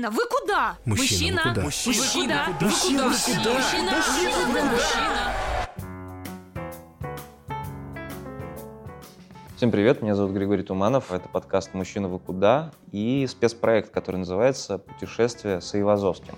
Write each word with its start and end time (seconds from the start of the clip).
Мужчина, 0.00 0.10
вы 0.10 0.26
куда? 0.30 0.76
Мужчина? 0.86 1.42
Мужчина, 1.62 1.94
Мужчина, 1.94 2.44
куда? 2.46 2.66
Мужчина, 2.66 3.04
вы 3.04 3.14
куда? 3.14 3.52
Мужчина, 3.52 3.90
Мужчина, 3.92 4.32
вы 4.46 4.60
куда? 4.60 4.70
куда? 4.70 5.34
Всем 9.56 9.70
привет, 9.70 10.00
меня 10.00 10.14
зовут 10.14 10.32
Григорий 10.32 10.62
Туманов, 10.62 11.12
это 11.12 11.28
подкаст 11.28 11.74
«Мужчина, 11.74 12.08
вы 12.08 12.18
куда?» 12.18 12.70
и 12.92 13.26
спецпроект, 13.28 13.90
который 13.90 14.16
называется 14.16 14.78
«Путешествие 14.78 15.60
с 15.60 15.74
Айвазовским». 15.74 16.34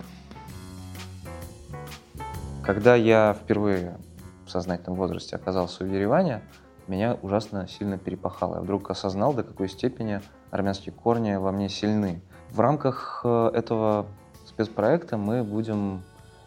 Когда 2.65 2.97
я 2.97 3.37
впервые 3.41 3.97
в 4.45 4.51
сознательном 4.51 4.97
возрасте 4.97 5.37
оказался 5.37 5.85
в 5.85 5.87
Ереване, 5.87 6.43
меня 6.89 7.17
ужасно 7.23 7.69
сильно 7.69 7.97
перепахало. 7.97 8.57
Я 8.57 8.61
вдруг 8.63 8.91
осознал, 8.91 9.35
до 9.35 9.45
какой 9.45 9.69
степени 9.69 10.21
армянские 10.51 10.93
корни 10.93 11.37
во 11.37 11.53
мне 11.53 11.69
сильны. 11.69 12.23
В 12.53 12.61
рамках 12.61 13.23
э, 13.25 13.51
этого 13.55 14.05
спецпроекта 14.45 15.17
мы 15.17 15.43
будем 15.43 16.03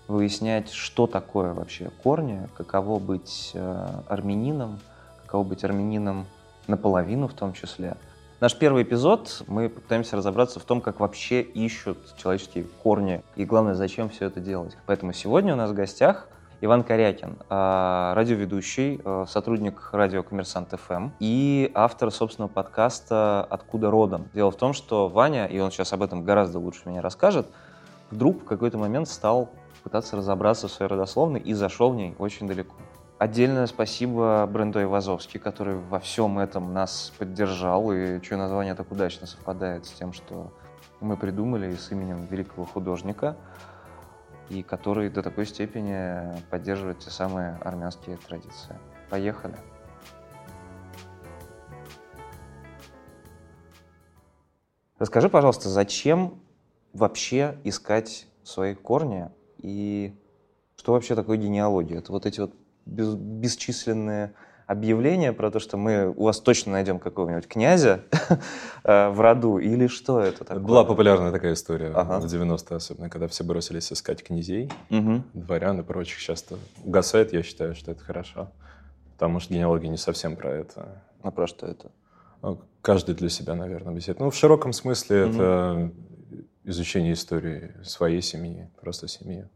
выяснять, 0.08 0.70
что 0.70 1.08
такое 1.08 1.54
вообще 1.54 1.90
корни, 2.04 2.48
каково 2.56 3.00
быть 3.00 3.54
э, 3.56 3.88
армянином, 4.08 4.78
каково 5.24 5.44
быть 5.44 5.64
армянином 5.64 6.28
наполовину 6.68 7.28
в 7.28 7.34
том 7.34 7.54
числе. 7.54 7.98
Наш 8.40 8.56
первый 8.56 8.84
эпизод 8.84 9.46
мы 9.48 9.68
попытаемся 9.68 10.16
разобраться 10.16 10.60
в 10.60 10.64
том, 10.64 10.80
как 10.80 11.00
вообще 11.00 11.42
ищут 11.42 11.98
человеческие 12.18 12.66
корни 12.84 13.24
и, 13.36 13.44
главное, 13.44 13.74
зачем 13.74 14.10
все 14.10 14.28
это 14.28 14.40
делать. 14.40 14.78
Поэтому 14.86 15.12
сегодня 15.12 15.54
у 15.54 15.58
нас 15.58 15.72
в 15.72 15.74
гостях 15.74 16.28
Иван 16.62 16.84
Корякин, 16.84 17.38
э, 17.50 18.14
радиоведущий, 18.16 19.02
э, 19.04 19.26
сотрудник 19.28 19.90
радио 19.92 20.24
«Коммерсант 20.24 20.70
ФМ» 20.72 21.10
и 21.20 21.70
автор 21.74 22.12
собственного 22.12 22.50
подкаста 22.50 23.46
«Откуда 23.50 23.92
родом». 23.92 24.30
Дело 24.34 24.52
в 24.52 24.56
том, 24.56 24.72
что 24.72 25.10
Ваня, 25.10 25.48
и 25.48 25.60
он 25.60 25.70
сейчас 25.72 25.92
об 25.92 26.02
этом 26.02 26.24
гораздо 26.24 26.60
лучше 26.60 26.88
меня 26.88 27.02
расскажет, 27.02 27.48
вдруг 28.10 28.44
в 28.44 28.46
какой-то 28.46 28.78
момент 28.78 29.10
стал 29.10 29.50
пытаться 29.84 30.16
разобраться 30.16 30.68
в 30.70 30.72
своей 30.72 30.90
родословной 30.90 31.42
и 31.42 31.54
зашел 31.54 31.92
в 31.92 31.96
ней 31.96 32.16
очень 32.20 32.48
далеко. 32.48 32.74
Отдельное 33.18 33.68
спасибо 33.68 34.48
бренду 34.50 34.82
Ивазовский, 34.82 35.40
который 35.40 35.76
во 35.76 36.00
всем 36.00 36.40
этом 36.40 36.74
нас 36.74 37.12
поддержал, 37.18 37.92
и 37.92 38.22
чье 38.22 38.38
название 38.38 38.76
так 38.76 38.92
удачно 38.92 39.28
совпадает 39.28 39.86
с 39.86 39.92
тем, 39.92 40.14
что 40.14 40.52
мы 41.02 41.18
придумали, 41.18 41.76
с 41.76 41.92
именем 41.92 42.26
великого 42.26 42.66
художника, 42.66 43.36
и 44.50 44.64
который 44.64 45.10
до 45.10 45.24
такой 45.24 45.46
степени 45.46 46.42
поддерживает 46.50 47.00
те 47.00 47.10
самые 47.10 47.58
армянские 47.58 48.18
традиции. 48.18 48.78
Поехали! 49.10 49.56
Расскажи, 54.98 55.30
пожалуйста, 55.30 55.70
зачем 55.70 56.40
вообще 56.94 57.60
искать 57.64 58.28
свои 58.44 58.74
корни 58.76 59.30
и 59.58 60.16
что 60.78 60.94
вообще 60.94 61.16
такое 61.16 61.38
генеалогия? 61.38 61.98
Это 61.98 62.12
вот 62.12 62.26
эти 62.26 62.40
вот 62.40 62.54
бесчисленные 62.86 64.34
объявления 64.68 65.34
про 65.34 65.52
то, 65.52 65.60
что 65.60 65.78
мы 65.78 66.10
у 66.16 66.24
вас 66.24 66.40
точно 66.40 66.74
найдем 66.74 67.00
какого-нибудь 67.00 67.48
князя 67.48 68.02
э, 68.84 69.10
в 69.10 69.20
роду, 69.22 69.58
или 69.58 69.88
что 69.88 70.20
это 70.22 70.44
такое? 70.44 70.64
Была 70.64 70.84
популярная 70.84 71.32
такая 71.32 71.54
история 71.54 71.92
Ага. 71.94 72.20
в 72.20 72.26
90-е, 72.26 72.78
особенно, 72.78 73.10
когда 73.10 73.28
все 73.28 73.44
бросились 73.44 73.92
искать 73.94 74.24
князей, 74.24 74.72
Мгм. 74.90 75.24
дворян 75.34 75.80
и 75.80 75.84
прочих. 75.84 76.20
Часто 76.20 76.58
угасает, 76.84 77.34
я 77.34 77.44
считаю, 77.44 77.76
что 77.76 77.92
это 77.92 78.04
хорошо. 78.04 78.52
Потому 79.14 79.40
что 79.40 79.54
генеалогия 79.54 79.90
не 79.90 79.98
совсем 79.98 80.36
про 80.36 80.52
это. 80.52 81.04
А 81.22 81.32
про 81.32 81.48
что 81.48 81.68
это? 81.68 81.92
Ну, 82.42 82.60
Каждый 82.82 83.16
для 83.16 83.30
себя, 83.30 83.56
наверное, 83.56 83.94
беседует. 83.94 84.20
Ну, 84.20 84.30
в 84.30 84.36
широком 84.36 84.72
смысле 84.74 85.26
Мгм. 85.26 85.42
это 85.42 85.92
изучение 86.64 87.14
истории 87.14 87.72
своей 87.84 88.22
семьи, 88.22 88.70
просто 88.82 89.08
семьи. 89.08 89.48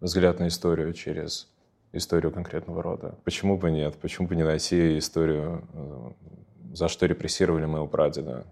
Взгляд 0.00 0.38
на 0.38 0.48
историю 0.48 0.92
через 0.94 1.50
историю 1.92 2.32
конкретного 2.32 2.82
рода. 2.82 3.14
Почему 3.24 3.56
бы 3.56 3.70
нет? 3.70 3.96
Почему 3.96 4.28
бы 4.28 4.36
не 4.36 4.44
найти 4.44 4.98
историю, 4.98 5.64
э, 5.72 6.10
за 6.74 6.88
что 6.88 7.06
репрессировали 7.06 7.66
моего 7.66 7.86
прадеда? 7.86 8.44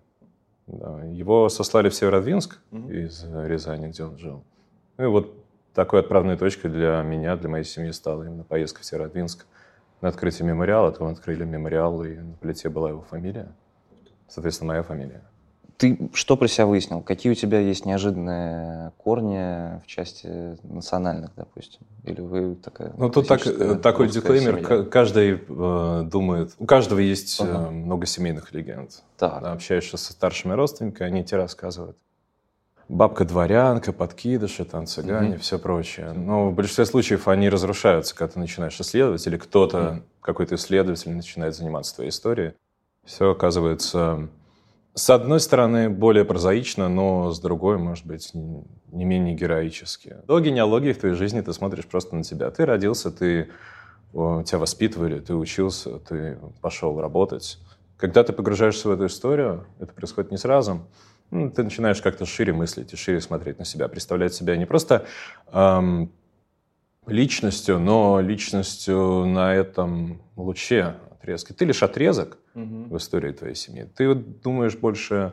Да. 0.67 1.03
Его 1.05 1.49
сослали 1.49 1.89
в 1.89 1.95
Северодвинск 1.95 2.59
Мгм. 2.71 2.91
из 2.91 3.25
Рязани, 3.25 3.89
где 3.89 4.05
он 4.05 4.19
жил. 4.19 4.43
Ну 4.99 5.05
и 5.05 5.07
вот 5.07 5.33
такой 5.73 6.01
отправной 6.01 6.37
точкой 6.37 6.69
для 6.69 7.01
меня, 7.03 7.37
для 7.37 7.49
моей 7.49 7.65
семьи 7.65 7.91
стала 7.93 8.25
именно 8.25 8.45
поездка 8.45 8.83
в 8.83 8.85
Северодвинск 8.85 9.47
на 10.01 10.09
открытие 10.09 10.47
мемориала. 10.47 10.93
Там 10.93 11.09
открыли 11.09 11.45
мемориал, 11.45 12.05
и 12.05 12.17
на 12.17 12.37
плите 12.37 12.69
была 12.69 12.91
его 12.91 13.03
фамилия. 13.03 13.55
Соответственно, 14.29 14.69
моя 14.69 14.83
фамилия. 14.83 15.23
Ты 15.79 16.11
что 16.13 16.37
про 16.37 16.49
себя 16.49 16.67
выяснил? 16.67 17.03
Какие 17.03 17.31
у 17.31 17.35
тебя 17.37 17.61
есть 17.61 17.87
неожиданные 17.87 18.91
корни 18.99 19.81
в 19.81 19.87
части 19.87 20.59
национальных, 20.65 21.31
допустим? 21.37 21.83
Или 22.03 22.21
вы 22.21 22.57
такая 22.57 22.93
Ну, 22.97 23.09
тут 23.11 23.29
так, 23.29 23.43
такой 23.81 24.09
дисклеймер. 24.09 24.57
семья? 24.59 24.83
Каждый 24.85 25.41
э, 25.49 26.03
думает... 26.11 26.51
У 26.59 26.67
каждого 26.67 26.99
есть 26.99 27.41
э, 27.41 27.45
Ага. 27.45 27.71
много 27.71 28.07
семейных 28.07 28.53
легенд. 28.53 28.91
Так. 29.17 29.41
Да, 29.41 29.53
общаешься 29.53 29.97
со 29.97 30.11
старшими 30.13 30.53
родственниками, 30.55 31.11
они 31.11 31.25
тебе 31.25 31.39
рассказывают. 31.39 31.97
Бабка-дворянка, 32.89 33.93
подкидыши, 33.93 34.65
там, 34.65 34.87
цыгане, 34.87 35.29
Мгм. 35.31 35.39
все 35.39 35.61
прочее. 35.61 36.13
Но 36.13 36.51
в 36.51 36.55
большинстве 36.55 36.87
случаев 36.87 37.29
они 37.29 37.49
разрушаются, 37.51 38.17
когда 38.17 38.33
ты 38.33 38.41
начинаешь 38.41 38.81
исследовать, 38.81 39.25
или 39.29 39.37
кто-то, 39.37 40.03
какой-то 40.23 40.57
исследователь 40.57 41.13
начинает 41.13 41.55
заниматься 41.55 41.95
твоей 41.95 42.11
историей. 42.11 42.55
Все 43.05 43.31
оказывается, 43.31 44.29
с 44.99 45.11
одной 45.11 45.39
стороны, 45.39 45.89
более 45.89 46.25
прозаично, 46.25 46.89
но 46.89 47.31
с 47.31 47.39
другой, 47.39 47.79
может 47.79 48.05
быть, 48.05 48.35
не 48.35 49.05
менее 49.05 49.35
героически. 49.35 50.17
До 50.27 50.41
генеалогии 50.41 50.93
в 50.93 50.99
твоей 50.99 51.15
жизни 51.15 51.41
ты 51.41 51.53
смотришь 51.53 51.87
просто 51.87 52.17
на 52.17 52.25
тебя. 52.25 52.51
Ты 52.51 52.67
родился, 52.67 53.13
ты, 53.13 53.49
тебя 54.13 54.59
воспитывали, 54.59 55.21
ты 55.21 55.35
учился, 55.35 56.01
ты 56.01 56.39
пошел 56.61 57.01
работать. 57.01 57.59
Когда 57.97 58.25
ты 58.25 58.33
погружаешься 58.33 58.89
в 58.89 58.91
эту 58.91 59.07
историю, 59.07 59.67
это 59.79 59.93
происходит 59.93 60.33
не 60.33 60.37
сразу, 60.37 60.87
ну, 61.31 61.51
ты 61.51 61.63
начинаешь 61.63 62.03
как-то 62.03 62.27
шире 62.27 62.53
мыслить 62.53 62.93
и 62.93 62.97
шире 62.97 63.21
смотреть 63.21 63.59
на 63.59 63.65
себя, 63.65 63.87
представлять 63.87 64.35
себя 64.35 64.57
не 64.57 64.67
просто 64.67 65.05
эм, 65.53 66.11
личностью, 67.07 67.79
но 67.79 68.21
личностью 68.21 69.27
на 69.27 69.55
этом 69.55 70.23
луче 70.37 70.97
отрезке. 71.29 71.55
Ты 71.55 71.65
лишь 71.67 71.83
отрезок 71.83 72.39
Мгм. 72.55 72.89
в 72.89 72.97
истории 72.97 73.33
твоей 73.33 73.55
семьи. 73.55 73.87
Ты 73.97 74.09
вот 74.09 74.41
думаешь 74.41 74.77
больше 74.77 75.33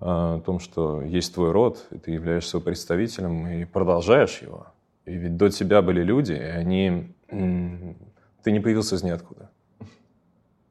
э, 0.00 0.04
о 0.04 0.40
том, 0.44 0.60
что 0.60 1.02
есть 1.02 1.34
твой 1.34 1.50
род, 1.52 1.86
и 1.90 1.98
ты 1.98 2.10
являешься 2.10 2.56
его 2.58 2.64
представителем 2.64 3.46
и 3.46 3.64
продолжаешь 3.64 4.42
его. 4.42 4.66
И 5.06 5.14
ведь 5.14 5.36
до 5.36 5.50
тебя 5.50 5.82
были 5.82 6.02
люди, 6.02 6.32
и 6.32 6.36
они... 6.36 7.14
Ты 8.42 8.52
не 8.52 8.60
появился 8.60 8.96
из 8.96 9.02
ниоткуда. 9.02 9.50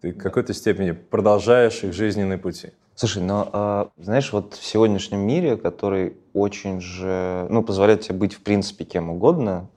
Ты 0.02 0.12
в 0.12 0.18
какой-то 0.18 0.54
степени 0.54 0.92
продолжаешь 0.92 1.84
их 1.84 1.94
жизненные 1.94 2.38
пути. 2.38 2.70
Слушай, 2.96 3.24
но 3.24 3.50
а, 3.52 3.90
знаешь, 3.98 4.32
вот 4.32 4.54
в 4.54 4.64
сегодняшнем 4.64 5.20
мире, 5.20 5.58
который 5.58 6.18
очень 6.34 6.80
же, 6.80 7.48
ну, 7.50 7.64
позволяет 7.64 8.02
тебе 8.02 8.16
быть 8.16 8.34
в 8.34 8.42
принципе 8.42 8.86
кем 8.86 9.10
угодно, 9.10 9.68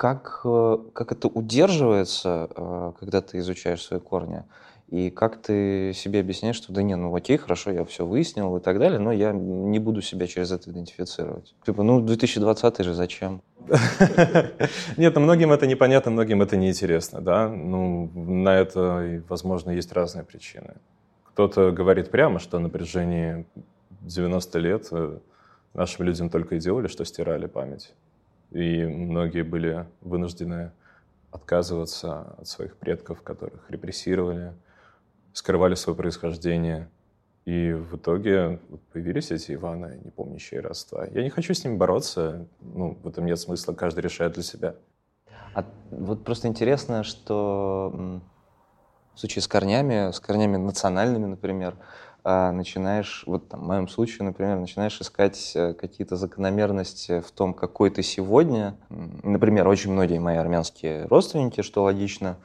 как, 0.00 0.40
э, 0.44 0.78
как 0.94 1.12
это 1.12 1.28
удерживается, 1.28 2.48
э, 2.56 2.92
когда 2.98 3.20
ты 3.20 3.36
изучаешь 3.36 3.82
свои 3.82 4.00
корни? 4.00 4.44
И 4.88 5.10
как 5.10 5.36
ты 5.42 5.92
себе 5.94 6.20
объясняешь, 6.20 6.56
что 6.56 6.72
да 6.72 6.82
не, 6.82 6.96
ну 6.96 7.14
окей, 7.14 7.36
хорошо, 7.36 7.70
я 7.70 7.84
все 7.84 8.06
выяснил 8.06 8.56
и 8.56 8.60
так 8.60 8.78
далее, 8.78 8.98
но 8.98 9.12
я 9.12 9.32
не 9.32 9.78
буду 9.78 10.00
себя 10.00 10.26
через 10.26 10.52
это 10.52 10.70
идентифицировать. 10.70 11.54
Типа, 11.66 11.82
ну 11.82 12.00
2020 12.00 12.82
же 12.82 12.94
зачем? 12.94 13.42
Нет, 14.96 15.14
ну, 15.14 15.20
многим 15.20 15.52
это 15.52 15.66
непонятно, 15.66 16.10
многим 16.12 16.40
это 16.40 16.56
неинтересно, 16.56 17.20
да. 17.20 17.50
Ну, 17.50 18.10
на 18.14 18.56
это, 18.56 19.22
возможно, 19.28 19.70
есть 19.70 19.92
разные 19.92 20.24
причины. 20.24 20.76
Кто-то 21.24 21.72
говорит 21.72 22.10
прямо, 22.10 22.38
что 22.38 22.58
на 22.58 22.70
протяжении 22.70 23.44
90 24.00 24.58
лет 24.60 24.88
э, 24.92 25.18
нашим 25.74 26.06
людям 26.06 26.30
только 26.30 26.54
и 26.54 26.58
делали, 26.58 26.86
что 26.86 27.04
стирали 27.04 27.46
память. 27.46 27.92
И 28.50 28.84
многие 28.84 29.42
были 29.42 29.86
вынуждены 30.00 30.72
отказываться 31.30 32.34
от 32.38 32.48
своих 32.48 32.76
предков, 32.76 33.22
которых 33.22 33.70
репрессировали, 33.70 34.52
скрывали 35.32 35.74
свое 35.74 35.96
происхождение. 35.96 36.88
И 37.44 37.72
в 37.72 37.96
итоге 37.96 38.60
появились 38.92 39.30
эти 39.30 39.54
Иваны, 39.54 40.00
не 40.04 40.10
помнящие 40.10 40.60
родства. 40.60 41.06
Я 41.06 41.22
не 41.22 41.30
хочу 41.30 41.54
с 41.54 41.64
ними 41.64 41.76
бороться. 41.76 42.46
Ну, 42.60 42.98
в 43.02 43.08
этом 43.08 43.26
нет 43.26 43.38
смысла. 43.38 43.72
Каждый 43.72 44.00
решает 44.00 44.34
для 44.34 44.42
себя. 44.42 44.74
А 45.54 45.64
вот 45.90 46.24
просто 46.24 46.48
интересно, 46.48 47.02
что 47.02 48.20
в 49.14 49.18
случае 49.18 49.42
с 49.42 49.48
корнями, 49.48 50.12
с 50.12 50.20
корнями 50.20 50.56
национальными, 50.56 51.26
например, 51.26 51.76
а, 52.30 52.52
начинаешь, 52.52 53.24
вот 53.26 53.48
там, 53.48 53.60
в 53.60 53.66
моем 53.66 53.88
случае, 53.88 54.24
например, 54.24 54.56
начинаешь 54.56 55.00
искать 55.00 55.52
э, 55.56 55.74
какие-то 55.74 56.14
закономерности 56.14 57.20
в 57.20 57.32
том, 57.32 57.52
какой 57.52 57.90
ты 57.90 58.04
сегодня. 58.04 58.76
Например, 58.88 59.66
очень 59.66 59.90
многие 59.90 60.18
мои 60.20 60.36
армянские 60.36 61.06
родственники, 61.06 61.62
что 61.62 61.82
логично, 61.82 62.36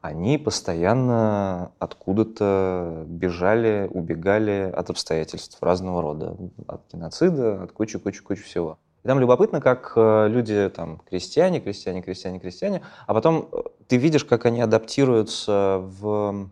они 0.00 0.38
постоянно 0.38 1.72
откуда-то 1.78 3.04
бежали, 3.06 3.86
убегали 3.92 4.72
от 4.74 4.88
обстоятельств 4.88 5.58
разного 5.62 6.00
рода. 6.00 6.36
От 6.66 6.80
геноцида, 6.90 7.64
от 7.64 7.72
кучи-кучи-кучи 7.72 8.42
всего. 8.42 8.78
И 9.02 9.08
там 9.08 9.20
любопытно, 9.20 9.60
как 9.60 9.92
э, 9.96 10.28
люди, 10.28 10.70
там, 10.74 11.02
крестьяне, 11.06 11.60
крестьяне, 11.60 12.00
крестьяне, 12.00 12.40
крестьяне, 12.40 12.80
а 13.06 13.12
потом 13.12 13.50
э, 13.52 13.56
ты 13.88 13.98
видишь, 13.98 14.24
как 14.24 14.46
они 14.46 14.62
адаптируются 14.62 15.80
в, 15.82 16.48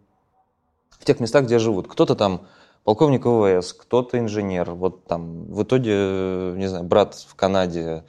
в 0.90 1.04
тех 1.06 1.20
местах, 1.20 1.44
где 1.44 1.58
живут. 1.58 1.88
Кто-то 1.88 2.14
там 2.14 2.42
полковник 2.84 3.24
ВВС, 3.24 3.72
кто-то 3.72 4.18
инженер. 4.18 4.72
Вот 4.72 5.04
там 5.04 5.44
в 5.44 5.62
итоге, 5.62 5.92
э, 5.94 6.54
не 6.56 6.66
знаю, 6.68 6.84
брат 6.84 7.14
в 7.14 7.34
Канаде 7.34 8.04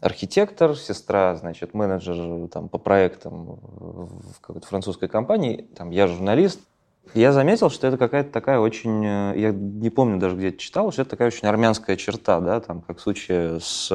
архитектор, 0.00 0.76
сестра, 0.76 1.36
значит, 1.36 1.74
менеджер 1.74 2.48
там, 2.48 2.68
по 2.68 2.78
проектам 2.78 3.58
в 3.62 4.40
какой-то 4.40 4.66
французской 4.66 5.08
компании, 5.08 5.68
там, 5.76 5.90
я 5.90 6.06
журналист. 6.06 6.60
Я 7.14 7.32
заметил, 7.32 7.68
что 7.68 7.86
это 7.86 7.98
какая-то 7.98 8.30
такая 8.30 8.58
очень, 8.58 9.04
э, 9.04 9.34
я 9.36 9.50
не 9.50 9.90
помню 9.90 10.18
даже 10.18 10.36
где-то 10.36 10.58
читал, 10.58 10.92
что 10.92 11.02
это 11.02 11.12
такая 11.12 11.28
очень 11.28 11.48
армянская 11.48 11.96
черта, 11.96 12.40
да, 12.40 12.60
там, 12.60 12.80
как 12.80 12.98
в 12.98 13.00
случае 13.00 13.58
с, 13.60 13.90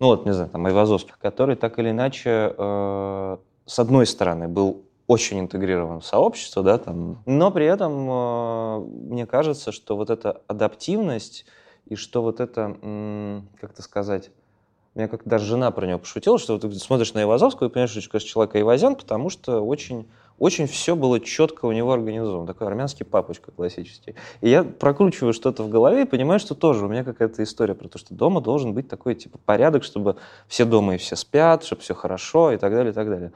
ну 0.00 0.06
вот, 0.06 0.24
не 0.24 0.32
знаю, 0.32 0.48
там, 0.50 0.64
Айвазовских, 0.66 1.18
который 1.18 1.56
так 1.56 1.78
или 1.78 1.90
иначе, 1.90 2.54
э, 2.56 3.36
с 3.66 3.78
одной 3.78 4.06
стороны, 4.06 4.48
был 4.48 4.87
очень 5.08 5.40
интегрирован 5.40 6.00
в 6.00 6.06
сообщество, 6.06 6.62
да, 6.62 6.78
там, 6.78 7.22
но 7.26 7.50
при 7.50 7.66
этом 7.66 8.08
э, 8.08 8.78
мне 9.10 9.26
кажется, 9.26 9.72
что 9.72 9.96
вот 9.96 10.10
эта 10.10 10.42
адаптивность 10.46 11.46
и 11.86 11.96
что 11.96 12.22
вот 12.22 12.38
это, 12.38 12.76
как 13.60 13.72
это 13.72 13.82
сказать, 13.82 14.30
меня 14.98 15.08
как 15.08 15.24
даже 15.24 15.44
жена 15.46 15.70
про 15.70 15.86
него 15.86 16.00
пошутила, 16.00 16.38
что 16.38 16.58
ты 16.58 16.70
смотришь 16.74 17.14
на 17.14 17.22
Ивазовского 17.22 17.68
и 17.68 17.70
понимаешь, 17.70 17.90
что 17.90 18.16
это 18.16 18.26
человек 18.26 18.56
Ивазян, 18.56 18.96
потому 18.96 19.30
что 19.30 19.60
очень, 19.60 20.08
очень 20.38 20.66
все 20.66 20.96
было 20.96 21.20
четко 21.20 21.66
у 21.66 21.72
него 21.72 21.92
организовано. 21.92 22.46
Такой 22.46 22.66
армянский 22.66 23.06
папочка 23.06 23.52
классический. 23.52 24.16
И 24.40 24.50
я 24.50 24.64
прокручиваю 24.64 25.32
что-то 25.32 25.62
в 25.62 25.68
голове 25.68 26.02
и 26.02 26.04
понимаю, 26.04 26.40
что 26.40 26.56
тоже 26.56 26.84
у 26.84 26.88
меня 26.88 27.04
какая-то 27.04 27.42
история 27.44 27.74
про 27.74 27.88
то, 27.88 27.96
что 27.96 28.12
дома 28.12 28.40
должен 28.40 28.74
быть 28.74 28.88
такой 28.88 29.14
типа 29.14 29.38
порядок, 29.38 29.84
чтобы 29.84 30.16
все 30.48 30.64
дома 30.64 30.96
и 30.96 30.98
все 30.98 31.14
спят, 31.14 31.64
чтобы 31.64 31.82
все 31.82 31.94
хорошо 31.94 32.50
и 32.50 32.56
так 32.56 32.72
далее, 32.72 32.90
и 32.90 32.94
так 32.94 33.08
далее. 33.08 33.32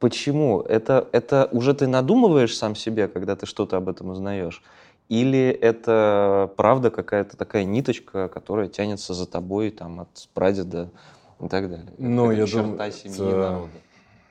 Почему? 0.00 0.62
Это, 0.62 1.06
это 1.12 1.48
уже 1.52 1.74
ты 1.74 1.86
надумываешь 1.86 2.56
сам 2.56 2.74
себе, 2.74 3.06
когда 3.06 3.36
ты 3.36 3.44
что-то 3.44 3.76
об 3.76 3.88
этом 3.90 4.08
узнаешь? 4.08 4.62
Или 5.10 5.48
это 5.50 6.50
правда 6.56 6.90
какая-то 6.90 7.36
такая 7.36 7.64
ниточка, 7.64 8.28
которая 8.28 8.68
тянется 8.68 9.12
за 9.12 9.26
тобой 9.26 9.70
там, 9.70 10.00
от 10.00 10.28
прадеда 10.32 10.90
и 11.38 11.48
так 11.48 11.68
далее? 11.68 11.92
Ну, 11.98 12.30
я 12.30 12.46
думаю, 12.46 12.92
семьи 12.92 13.28
это, 13.28 13.36
народа. 13.36 13.70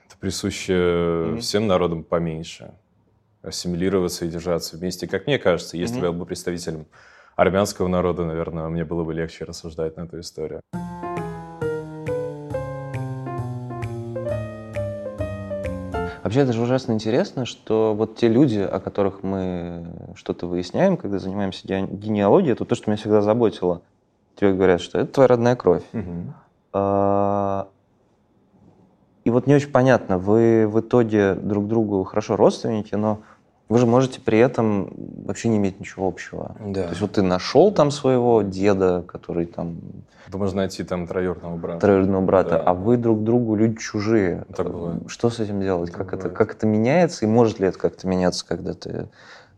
это 0.07 0.17
присуще 0.19 0.73
mm-hmm. 0.73 1.39
всем 1.39 1.67
народам 1.67 2.03
поменьше. 2.03 2.73
Ассимилироваться 3.43 4.25
и 4.25 4.29
держаться 4.29 4.75
вместе. 4.75 5.07
Как 5.07 5.27
мне 5.27 5.37
кажется, 5.37 5.77
если 5.77 5.97
mm-hmm. 5.97 5.99
бы 5.99 6.05
я 6.07 6.11
был 6.13 6.25
представителем 6.25 6.87
армянского 7.35 7.87
народа, 7.87 8.25
наверное, 8.25 8.67
мне 8.69 8.85
было 8.85 9.03
бы 9.03 9.13
легче 9.13 9.45
рассуждать 9.45 9.97
на 9.97 10.01
эту 10.01 10.19
историю. 10.19 10.61
Вообще, 16.29 16.41
это 16.41 16.53
же 16.53 16.61
ужасно 16.61 16.91
интересно, 16.91 17.45
что 17.47 17.95
вот 17.95 18.17
те 18.17 18.27
люди, 18.27 18.59
о 18.59 18.79
которых 18.79 19.23
мы 19.23 19.87
что-то 20.13 20.45
выясняем, 20.45 20.95
когда 20.95 21.17
занимаемся 21.17 21.65
генеалогией, 21.65 22.51
это 22.53 22.65
то, 22.65 22.75
что 22.75 22.91
меня 22.91 22.97
всегда 22.97 23.23
заботило. 23.23 23.81
Тебе 24.35 24.53
говорят, 24.53 24.79
что 24.79 24.99
это 24.99 25.11
твоя 25.11 25.27
родная 25.27 25.55
кровь. 25.55 25.81
Угу. 25.91 27.65
И 29.23 29.29
вот 29.31 29.47
не 29.47 29.55
очень 29.55 29.71
понятно, 29.71 30.19
вы 30.19 30.67
в 30.67 30.79
итоге 30.81 31.33
друг 31.33 31.67
другу 31.67 32.03
хорошо 32.03 32.35
родственники, 32.35 32.93
но 32.93 33.21
вы 33.69 33.77
же 33.77 33.85
можете 33.85 34.19
при 34.19 34.39
этом 34.39 34.91
вообще 35.25 35.47
не 35.47 35.57
иметь 35.57 35.79
ничего 35.79 36.07
общего. 36.07 36.55
Да. 36.59 36.83
То 36.83 36.89
есть 36.89 37.01
вот 37.01 37.13
ты 37.13 37.21
нашел 37.21 37.71
там 37.71 37.91
своего 37.91 38.41
деда, 38.41 39.03
который 39.07 39.45
там... 39.45 39.79
Ты 40.31 40.37
можешь 40.37 40.55
найти 40.55 40.83
там 40.83 41.05
троюродного 41.05 41.55
брата. 41.55 41.79
Троюродного 41.79 42.25
брата, 42.25 42.49
да. 42.51 42.63
а 42.63 42.73
вы 42.73 42.97
друг 42.97 43.23
другу 43.23 43.55
люди 43.55 43.77
чужие. 43.77 44.45
Так 44.55 44.71
бывает. 44.71 45.03
Что 45.07 45.29
с 45.29 45.39
этим 45.39 45.61
делать? 45.61 45.91
Так 45.91 46.09
как 46.09 46.19
это, 46.19 46.29
как 46.29 46.51
это 46.53 46.65
меняется? 46.65 47.25
И 47.25 47.27
может 47.27 47.59
ли 47.59 47.67
это 47.67 47.77
как-то 47.77 48.07
меняться, 48.07 48.45
когда 48.45 48.73
ты 48.73 49.07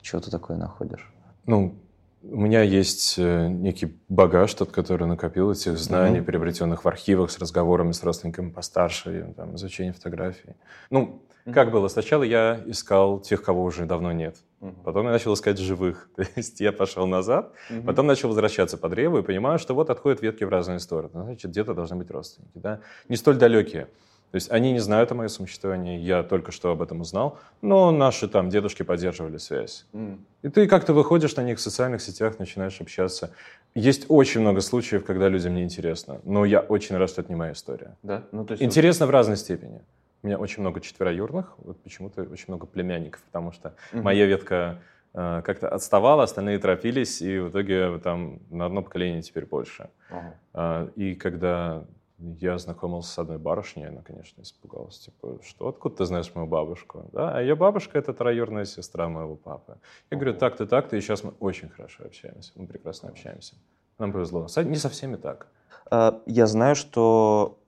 чего-то 0.01 0.29
такое 0.29 0.57
находишь? 0.57 1.09
Ну, 1.45 1.75
у 2.23 2.39
меня 2.39 2.61
есть 2.61 3.15
э, 3.17 3.47
некий 3.47 3.97
багаж, 4.09 4.53
тот, 4.53 4.71
который 4.71 5.07
накопил 5.07 5.51
этих 5.51 5.77
знаний, 5.77 6.19
mm-hmm. 6.19 6.23
приобретенных 6.23 6.83
в 6.83 6.87
архивах 6.87 7.31
с 7.31 7.39
разговорами 7.39 7.93
с 7.93 8.03
родственниками 8.03 8.49
постарше, 8.49 9.33
там, 9.35 9.55
изучение 9.55 9.93
фотографий. 9.93 10.55
Ну, 10.89 11.21
Mm-hmm. 11.45 11.53
Как 11.53 11.71
было? 11.71 11.87
Сначала 11.87 12.23
я 12.23 12.61
искал 12.65 13.19
тех, 13.19 13.43
кого 13.43 13.63
уже 13.63 13.85
давно 13.85 14.11
нет. 14.11 14.37
Mm-hmm. 14.61 14.83
Потом 14.83 15.05
я 15.05 15.11
начал 15.11 15.33
искать 15.33 15.57
живых. 15.57 16.09
То 16.15 16.23
есть 16.35 16.59
я 16.59 16.71
пошел 16.71 17.07
назад, 17.07 17.53
mm-hmm. 17.69 17.85
потом 17.85 18.07
начал 18.07 18.29
возвращаться 18.29 18.77
по 18.77 18.89
древу 18.89 19.19
и 19.19 19.21
понимаю, 19.23 19.59
что 19.59 19.73
вот 19.73 19.89
отходят 19.89 20.21
ветки 20.21 20.43
в 20.43 20.49
разные 20.49 20.79
стороны. 20.79 21.23
Значит, 21.23 21.51
где-то 21.51 21.73
должны 21.73 21.95
быть 21.95 22.11
родственники. 22.11 22.57
Да? 22.57 22.79
Не 23.09 23.15
столь 23.15 23.37
далекие. 23.37 23.87
То 24.31 24.35
есть 24.35 24.49
они 24.49 24.71
не 24.71 24.79
знают 24.79 25.11
о 25.11 25.15
моем 25.15 25.29
существовании, 25.29 25.99
я 25.99 26.23
только 26.23 26.53
что 26.53 26.71
об 26.71 26.81
этом 26.81 27.01
узнал, 27.01 27.37
но 27.61 27.91
наши 27.91 28.29
там 28.29 28.49
дедушки 28.49 28.83
поддерживали 28.83 29.37
связь. 29.37 29.85
Mm. 29.91 30.19
И 30.43 30.47
ты 30.47 30.67
как-то 30.67 30.93
выходишь 30.93 31.35
на 31.35 31.41
них 31.41 31.57
в 31.57 31.61
социальных 31.61 32.01
сетях, 32.01 32.39
начинаешь 32.39 32.79
общаться. 32.79 33.31
Есть 33.75 34.05
очень 34.07 34.39
много 34.39 34.61
случаев, 34.61 35.03
когда 35.03 35.27
людям 35.27 35.53
не 35.55 35.63
интересно, 35.63 36.21
но 36.23 36.45
я 36.45 36.61
очень 36.61 36.95
рад, 36.95 37.09
что 37.09 37.21
это 37.21 37.29
не 37.29 37.35
моя 37.35 37.51
история. 37.51 37.97
Да? 38.03 38.23
Ну, 38.31 38.45
то 38.45 38.53
есть 38.53 38.63
интересно 38.63 39.05
вот... 39.05 39.11
в 39.11 39.13
разной 39.13 39.35
степени. 39.35 39.81
У 40.23 40.27
меня 40.27 40.37
очень 40.37 40.61
много 40.61 40.81
четвероюрных, 40.81 41.55
вот 41.57 41.81
почему-то 41.81 42.21
очень 42.23 42.45
много 42.47 42.67
племянников, 42.67 43.23
потому 43.23 43.51
что 43.51 43.69
mm-hmm. 43.69 44.01
моя 44.01 44.25
ветка 44.25 44.81
э, 45.13 45.41
как-то 45.43 45.69
отставала, 45.69 46.23
остальные 46.23 46.59
торопились, 46.59 47.21
и 47.21 47.39
в 47.39 47.49
итоге 47.49 47.97
там 47.99 48.39
на 48.49 48.65
одно 48.65 48.83
поколение 48.83 49.21
теперь 49.21 49.45
больше. 49.45 49.89
Uh-huh. 50.11 50.33
Э, 50.53 50.89
и 50.95 51.15
когда 51.15 51.85
я 52.21 52.57
знакомился 52.57 53.11
с 53.11 53.19
одной 53.19 53.39
барышней, 53.39 53.87
она, 53.87 54.01
конечно, 54.01 54.41
испугалась, 54.41 54.99
типа, 54.99 55.39
что, 55.43 55.69
откуда 55.69 55.97
ты 55.97 56.05
знаешь 56.05 56.31
мою 56.35 56.47
бабушку? 56.47 57.09
Да? 57.11 57.35
А 57.35 57.41
ее 57.41 57.55
бабушка— 57.55 57.97
это 57.99 58.13
троюродная 58.13 58.65
сестра 58.65 59.09
моего 59.09 59.35
папы. 59.35 59.77
Я 60.11 60.17
говорю, 60.17 60.37
так-то, 60.37 60.67
так-то, 60.67 60.95
и 60.95 61.01
сейчас 61.01 61.23
мы 61.23 61.33
очень 61.39 61.69
хорошо 61.69 62.03
общаемся, 62.05 62.51
мы 62.55 62.67
прекрасно 62.67 63.09
общаемся. 63.09 63.55
Нам 63.97 64.11
повезло. 64.11 64.47
Не 64.63 64.75
со 64.75 64.89
всеми 64.89 65.15
так. 65.15 65.47
А, 65.89 66.21
я 66.25 66.45
знаю, 66.45 66.75
что 66.75 67.59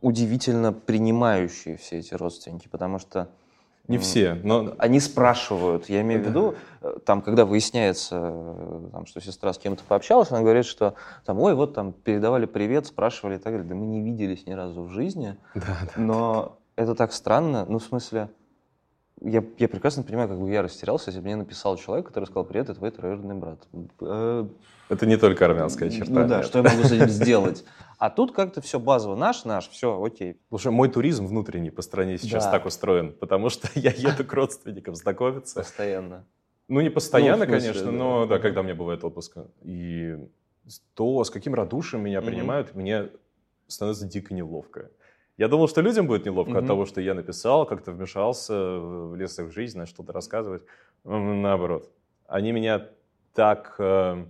удивительно 0.00 0.72
принимающие 0.72 1.76
все 1.76 1.98
эти 1.98 2.14
родственники, 2.14 2.68
потому 2.68 2.98
что 2.98 3.28
не 3.88 3.98
все, 3.98 4.34
но... 4.42 4.74
Они 4.78 4.98
спрашивают, 4.98 5.88
я 5.88 6.00
имею 6.00 6.20
в 6.22 6.26
виду, 6.26 6.54
э, 6.82 6.96
там, 7.04 7.22
когда 7.22 7.44
выясняется, 7.44 8.18
э, 8.20 8.88
там, 8.90 9.06
что 9.06 9.20
сестра 9.20 9.52
с 9.52 9.58
кем-то 9.58 9.84
пообщалась, 9.84 10.32
она 10.32 10.40
говорит, 10.40 10.64
что 10.64 10.94
там, 11.24 11.38
ой, 11.38 11.54
вот 11.54 11.74
там 11.74 11.92
передавали 11.92 12.46
привет, 12.46 12.86
спрашивали 12.86 13.36
и 13.36 13.38
так 13.38 13.52
далее. 13.52 13.68
Да 13.68 13.74
мы 13.76 13.86
не 13.86 14.02
виделись 14.02 14.44
ни 14.46 14.52
разу 14.52 14.82
в 14.82 14.90
жизни, 14.90 15.36
да, 15.54 15.62
да, 15.62 15.92
но 15.96 16.58
да. 16.76 16.82
это 16.82 16.94
так 16.96 17.12
странно, 17.12 17.64
ну, 17.68 17.78
в 17.78 17.84
смысле, 17.84 18.28
я, 19.22 19.44
я 19.58 19.68
прекрасно 19.68 20.02
понимаю, 20.02 20.28
как 20.28 20.38
бы 20.38 20.50
я 20.50 20.62
растерялся, 20.62 21.10
если 21.10 21.20
бы 21.20 21.26
мне 21.26 21.36
написал 21.36 21.76
человек, 21.76 22.06
который 22.06 22.26
сказал, 22.26 22.44
привет, 22.44 22.68
это 22.68 22.78
твой 22.78 22.90
троюродный 22.90 23.34
брат. 23.34 23.66
Э, 24.00 24.46
это 24.88 25.06
не 25.06 25.16
только 25.16 25.46
армянская 25.46 25.90
черта. 25.90 26.12
Ну 26.12 26.28
да, 26.28 26.42
что 26.42 26.58
я 26.58 26.64
могу 26.64 26.82
с 26.82 26.92
этим 26.92 27.08
сделать? 27.08 27.64
А 27.98 28.10
тут 28.10 28.32
как-то 28.32 28.60
все 28.60 28.78
базово 28.78 29.16
наш, 29.16 29.44
наш, 29.44 29.68
все, 29.70 30.02
окей. 30.02 30.38
Слушай, 30.50 30.70
мой 30.70 30.90
туризм 30.90 31.26
внутренний 31.26 31.70
по 31.70 31.80
стране 31.80 32.18
сейчас 32.18 32.44
да. 32.44 32.52
так 32.52 32.66
устроен, 32.66 33.12
потому 33.12 33.48
что 33.48 33.68
я 33.74 33.90
еду 33.90 34.24
к 34.24 34.32
родственникам 34.32 34.94
знакомиться. 34.94 35.60
Постоянно. 35.60 36.26
Ну, 36.68 36.80
не 36.80 36.90
постоянно, 36.90 37.46
ну, 37.46 37.50
смысле, 37.52 37.68
конечно, 37.70 37.92
да. 37.92 37.98
но 37.98 38.26
да, 38.26 38.38
когда 38.38 38.62
мне 38.62 38.74
бывает 38.74 39.02
отпуск. 39.02 39.38
И 39.62 40.16
то, 40.94 41.24
с 41.24 41.30
каким 41.30 41.54
радушием 41.54 42.02
меня 42.02 42.18
mm-hmm. 42.18 42.26
принимают, 42.26 42.74
мне 42.74 43.08
становится 43.66 44.06
дико 44.06 44.34
неловко. 44.34 44.90
Я 45.36 45.48
думал, 45.48 45.68
что 45.68 45.82
людям 45.82 46.06
будет 46.06 46.24
неловко 46.24 46.52
mm-hmm. 46.52 46.58
от 46.58 46.66
того, 46.66 46.86
что 46.86 47.00
я 47.00 47.14
написал, 47.14 47.66
как-то 47.66 47.92
вмешался, 47.92 48.78
влез 48.78 49.38
их 49.38 49.48
в 49.48 49.52
жизнь, 49.52 49.78
начал 49.78 49.94
что-то 49.94 50.12
рассказывать. 50.12 50.62
Наоборот. 51.04 51.90
Они 52.26 52.52
меня 52.52 52.88
так 53.34 53.76
э, 53.78 54.24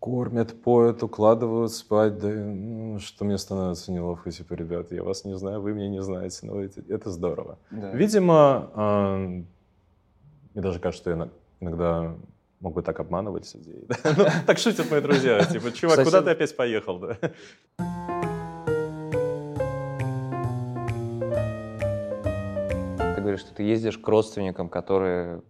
кормят, 0.00 0.60
поют, 0.62 1.02
укладывают 1.02 1.72
спать, 1.72 2.18
да, 2.18 2.28
ну, 2.28 2.98
что 2.98 3.24
мне 3.24 3.38
становится 3.38 3.92
неловко, 3.92 4.30
типа, 4.30 4.54
ребята, 4.54 4.94
я 4.94 5.02
вас 5.02 5.24
не 5.24 5.36
знаю, 5.36 5.60
вы 5.60 5.72
меня 5.72 5.88
не 5.88 6.02
знаете, 6.02 6.40
но 6.42 6.60
это, 6.60 6.82
это 6.88 7.10
здорово. 7.10 7.58
Да. 7.70 7.92
Видимо, 7.92 8.70
э, 8.74 9.16
мне 10.54 10.62
даже 10.62 10.80
кажется, 10.80 11.02
что 11.02 11.10
я 11.10 11.30
иногда 11.60 12.16
мог 12.60 12.74
бы 12.74 12.82
так 12.82 12.98
обманывать 13.00 13.52
людей. 13.54 13.86
ну, 14.04 14.24
так 14.46 14.58
шутят 14.58 14.90
мои 14.90 15.00
друзья, 15.00 15.44
типа, 15.44 15.72
чувак, 15.72 16.02
куда 16.04 16.20
ты 16.20 16.30
опять 16.30 16.54
поехал? 16.56 17.00
Говоришь, 23.28 23.46
что 23.46 23.54
ты 23.54 23.62
ездишь 23.62 23.98
к 23.98 24.08
родственникам, 24.08 24.68
которые 24.68 25.42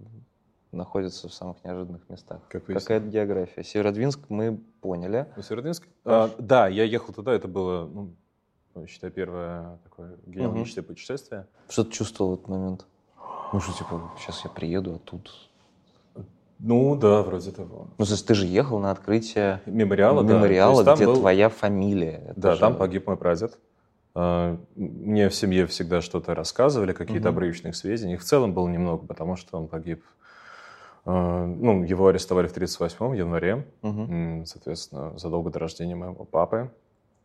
находится 0.72 1.28
в 1.28 1.34
самых 1.34 1.62
неожиданных 1.64 2.08
местах. 2.08 2.40
Как 2.48 2.66
Какая 2.66 3.00
география? 3.00 3.62
Северодвинск 3.62 4.20
мы 4.28 4.60
поняли. 4.80 5.26
Ну, 5.36 5.42
Северодвинск? 5.42 5.86
А, 6.04 6.30
да, 6.38 6.68
я 6.68 6.84
ехал 6.84 7.14
туда, 7.14 7.32
это 7.32 7.48
было 7.48 7.88
ну, 8.74 8.86
считай, 8.86 9.10
первое 9.10 9.78
такое 9.84 10.16
генеалогическое 10.26 10.82
угу. 10.82 10.88
путешествие. 10.88 11.46
Что 11.68 11.84
ты 11.84 11.92
чувствовал 11.92 12.32
в 12.32 12.34
этот 12.34 12.48
момент? 12.48 12.86
Ну 13.52 13.60
что, 13.60 13.72
типа, 13.72 14.12
сейчас 14.18 14.44
я 14.44 14.50
приеду, 14.50 14.94
а 14.96 14.98
тут... 14.98 15.30
Ну 16.60 16.96
да, 16.96 17.22
вроде 17.22 17.52
того. 17.52 17.88
Ну, 17.96 18.04
то 18.04 18.10
есть 18.10 18.26
ты 18.26 18.34
же 18.34 18.44
ехал 18.44 18.80
на 18.80 18.90
открытие 18.90 19.62
мемориала, 19.64 20.22
мемориала 20.22 20.82
да. 20.82 20.96
где 20.96 21.06
был... 21.06 21.16
твоя 21.16 21.48
фамилия. 21.48 22.24
Это 22.30 22.40
да, 22.40 22.54
же... 22.54 22.60
там 22.60 22.76
погиб 22.76 23.06
мой 23.06 23.16
прадед. 23.16 23.56
А, 24.20 24.58
мне 24.74 25.28
в 25.28 25.34
семье 25.34 25.66
всегда 25.68 26.00
что-то 26.00 26.34
рассказывали, 26.34 26.92
какие-то 26.92 27.28
угу. 27.28 27.36
обрывочные 27.36 27.72
сведения. 27.72 28.14
Их 28.14 28.22
в 28.22 28.24
целом 28.24 28.52
было 28.52 28.66
немного, 28.66 29.06
потому 29.06 29.36
что 29.36 29.56
он 29.56 29.68
погиб 29.68 30.02
а, 31.04 31.46
ну, 31.46 31.84
его 31.84 32.08
арестовали 32.08 32.48
в 32.48 32.50
1938 32.50 33.16
январе, 33.16 33.64
угу. 33.80 34.44
соответственно, 34.44 35.16
задолго 35.16 35.50
до 35.50 35.60
рождения 35.60 35.94
моего 35.94 36.24
папы. 36.24 36.72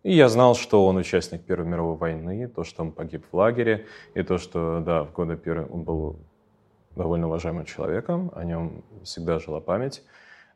И 0.03 0.13
я 0.13 0.29
знал, 0.29 0.53
что 0.53 0.85
он 0.85 0.97
участник 0.97 1.43
Первой 1.43 1.65
мировой 1.65 1.95
войны, 1.95 2.47
то, 2.47 2.63
что 2.63 2.83
он 2.83 2.91
погиб 2.91 3.25
в 3.31 3.35
лагере, 3.35 3.87
и 4.13 4.21
то, 4.21 4.37
что, 4.37 4.79
да, 4.85 5.03
в 5.03 5.13
годы 5.13 5.35
Первой 5.35 5.65
он 5.65 5.81
был 5.81 6.19
довольно 6.95 7.25
уважаемым 7.25 7.65
человеком, 7.65 8.31
о 8.35 8.43
нем 8.43 8.83
всегда 9.03 9.39
жила 9.39 9.61
память. 9.61 10.03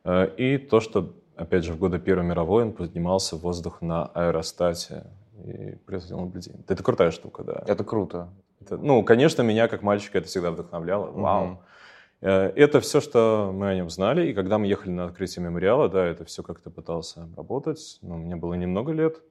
А, 0.04 0.24
и 0.24 0.56
то, 0.56 0.78
что, 0.78 1.12
опять 1.34 1.64
же, 1.64 1.72
в 1.72 1.78
годы 1.80 1.98
Первой 1.98 2.24
мировой 2.24 2.62
он 2.62 2.72
поднимался 2.72 3.34
в 3.34 3.40
воздух 3.40 3.82
на 3.82 4.06
аэростате 4.06 5.02
и 5.44 5.76
производил 5.76 6.20
наблюдение. 6.20 6.64
Это 6.68 6.82
крутая 6.82 7.10
штука, 7.10 7.42
да. 7.42 7.62
Это 7.66 7.84
круто. 7.84 8.28
Это, 8.60 8.76
ну, 8.76 9.02
конечно, 9.02 9.42
меня 9.42 9.68
как 9.68 9.82
мальчика 9.82 10.18
это 10.18 10.26
всегда 10.26 10.50
вдохновляло. 10.50 11.10
Вау. 11.10 11.44
Угу. 11.44 11.58
Это 12.20 12.80
все, 12.80 13.00
что 13.00 13.52
мы 13.54 13.68
о 13.68 13.74
нем 13.74 13.90
знали. 13.90 14.28
И 14.28 14.34
когда 14.34 14.58
мы 14.58 14.66
ехали 14.66 14.90
на 14.90 15.04
открытие 15.04 15.44
мемориала, 15.44 15.88
да, 15.88 16.04
это 16.04 16.24
все 16.24 16.42
как-то 16.42 16.70
пытался 16.70 17.22
обработать. 17.22 17.98
Но 18.02 18.16
мне 18.16 18.34
было 18.34 18.54
немного 18.54 18.92
лет. 18.92 19.22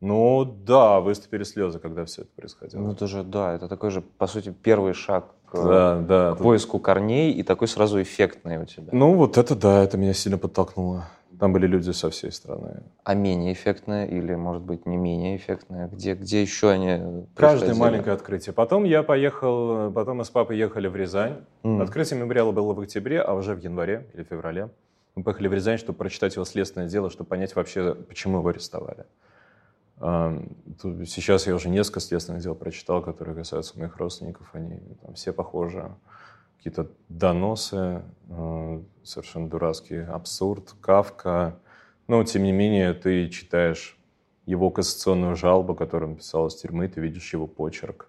Ну 0.00 0.44
да, 0.44 1.00
выступили 1.00 1.42
слезы, 1.42 1.78
когда 1.78 2.04
все 2.04 2.22
это 2.22 2.30
происходило. 2.36 2.80
Ну 2.80 2.92
это 2.92 3.06
же, 3.06 3.24
да, 3.24 3.54
это 3.54 3.68
такой 3.68 3.90
же, 3.90 4.00
по 4.00 4.28
сути, 4.28 4.50
первый 4.62 4.92
шаг 4.92 5.26
к, 5.50 5.54
да, 5.54 6.00
да, 6.00 6.34
к 6.34 6.38
поиску 6.38 6.78
корней 6.78 7.32
и 7.32 7.42
такой 7.42 7.66
сразу 7.66 8.00
эффектный 8.00 8.58
у 8.58 8.64
тебя. 8.64 8.90
Ну 8.92 9.14
вот 9.14 9.38
это 9.38 9.56
да, 9.56 9.82
это 9.82 9.96
меня 9.96 10.12
сильно 10.12 10.38
подтолкнуло. 10.38 11.08
Там 11.38 11.52
были 11.52 11.66
люди 11.66 11.90
со 11.90 12.10
всей 12.10 12.32
страны. 12.32 12.82
А 13.04 13.14
менее 13.14 13.52
эффектное 13.52 14.06
или, 14.06 14.34
может 14.34 14.62
быть, 14.62 14.86
не 14.86 14.96
менее 14.96 15.36
эффектное? 15.36 15.88
Где, 15.88 16.14
где 16.14 16.42
еще 16.42 16.70
они 16.70 17.26
Каждое 17.36 17.74
маленькое 17.74 18.14
открытие. 18.14 18.52
Потом 18.52 18.84
я 18.84 19.02
поехал, 19.02 19.92
потом 19.92 20.18
мы 20.18 20.24
с 20.24 20.30
папой 20.30 20.58
ехали 20.58 20.88
в 20.88 20.96
Рязань. 20.96 21.36
Mm. 21.62 21.82
Открытие 21.82 22.18
мемориала 22.18 22.52
было 22.52 22.74
в 22.74 22.80
октябре, 22.80 23.20
а 23.20 23.34
уже 23.34 23.54
в 23.54 23.60
январе 23.60 24.06
или 24.14 24.24
феврале 24.24 24.70
мы 25.18 25.24
поехали 25.24 25.48
в 25.48 25.52
Рязань, 25.52 25.78
чтобы 25.78 25.98
прочитать 25.98 26.36
его 26.36 26.44
следственное 26.44 26.88
дело, 26.88 27.10
чтобы 27.10 27.28
понять 27.28 27.54
вообще, 27.56 27.94
почему 27.94 28.38
его 28.38 28.48
арестовали. 28.48 29.04
Сейчас 30.00 31.48
я 31.48 31.54
уже 31.56 31.68
несколько 31.68 31.98
следственных 31.98 32.40
дел 32.40 32.54
прочитал, 32.54 33.02
которые 33.02 33.34
касаются 33.34 33.76
моих 33.76 33.96
родственников. 33.96 34.48
Они 34.52 34.78
там, 35.02 35.14
все 35.14 35.32
похожи 35.32 35.90
какие-то 36.68 36.90
доносы, 37.08 38.02
э, 38.28 38.80
совершенно 39.02 39.48
дурацкий 39.48 40.04
абсурд, 40.04 40.74
Кавка. 40.80 41.58
Но, 42.08 42.22
тем 42.24 42.42
не 42.42 42.52
менее, 42.52 42.94
ты 42.94 43.28
читаешь 43.28 43.98
его 44.46 44.70
кассационную 44.70 45.36
жалобу, 45.36 45.74
которую 45.74 46.12
он 46.12 46.16
писал 46.16 46.46
из 46.46 46.54
тюрьмы, 46.56 46.88
ты 46.88 47.00
видишь 47.00 47.32
его 47.32 47.46
почерк. 47.46 48.08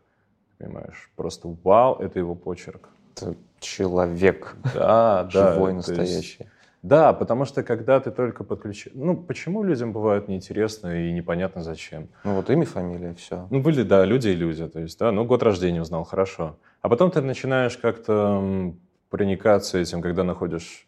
Понимаешь? 0.58 1.10
Просто 1.16 1.56
вау, 1.64 2.00
это 2.00 2.20
его 2.20 2.36
почерк. 2.36 2.90
Это 3.16 3.36
человек. 3.60 4.56
Да, 4.74 5.30
да. 5.34 5.54
Живой, 5.54 5.74
настоящий. 5.74 6.38
Есть, 6.40 6.52
да, 6.82 7.12
потому 7.14 7.44
что 7.44 7.62
когда 7.64 8.00
ты 8.00 8.10
только 8.10 8.44
подключил... 8.44 8.94
Ну, 8.96 9.18
почему 9.18 9.64
людям 9.64 9.92
бывает 9.92 10.30
неинтересно 10.30 11.08
и 11.08 11.12
непонятно 11.12 11.62
зачем? 11.62 12.08
Ну, 12.24 12.36
вот 12.36 12.50
имя, 12.50 12.66
фамилия, 12.66 13.14
все. 13.16 13.48
Ну, 13.50 13.62
были, 13.62 13.84
да, 13.84 14.06
люди 14.06 14.30
и 14.30 14.36
люди. 14.36 14.66
То 14.68 14.80
есть, 14.80 14.98
да, 14.98 15.12
ну, 15.12 15.26
год 15.26 15.44
рождения 15.44 15.82
узнал, 15.82 16.06
хорошо. 16.06 16.58
А 16.82 16.88
потом 16.88 17.12
ты 17.12 17.22
начинаешь 17.22 17.78
как-то 17.78 18.74
проникаться 19.10 19.78
этим, 19.78 20.02
когда 20.02 20.24
находишь 20.24 20.88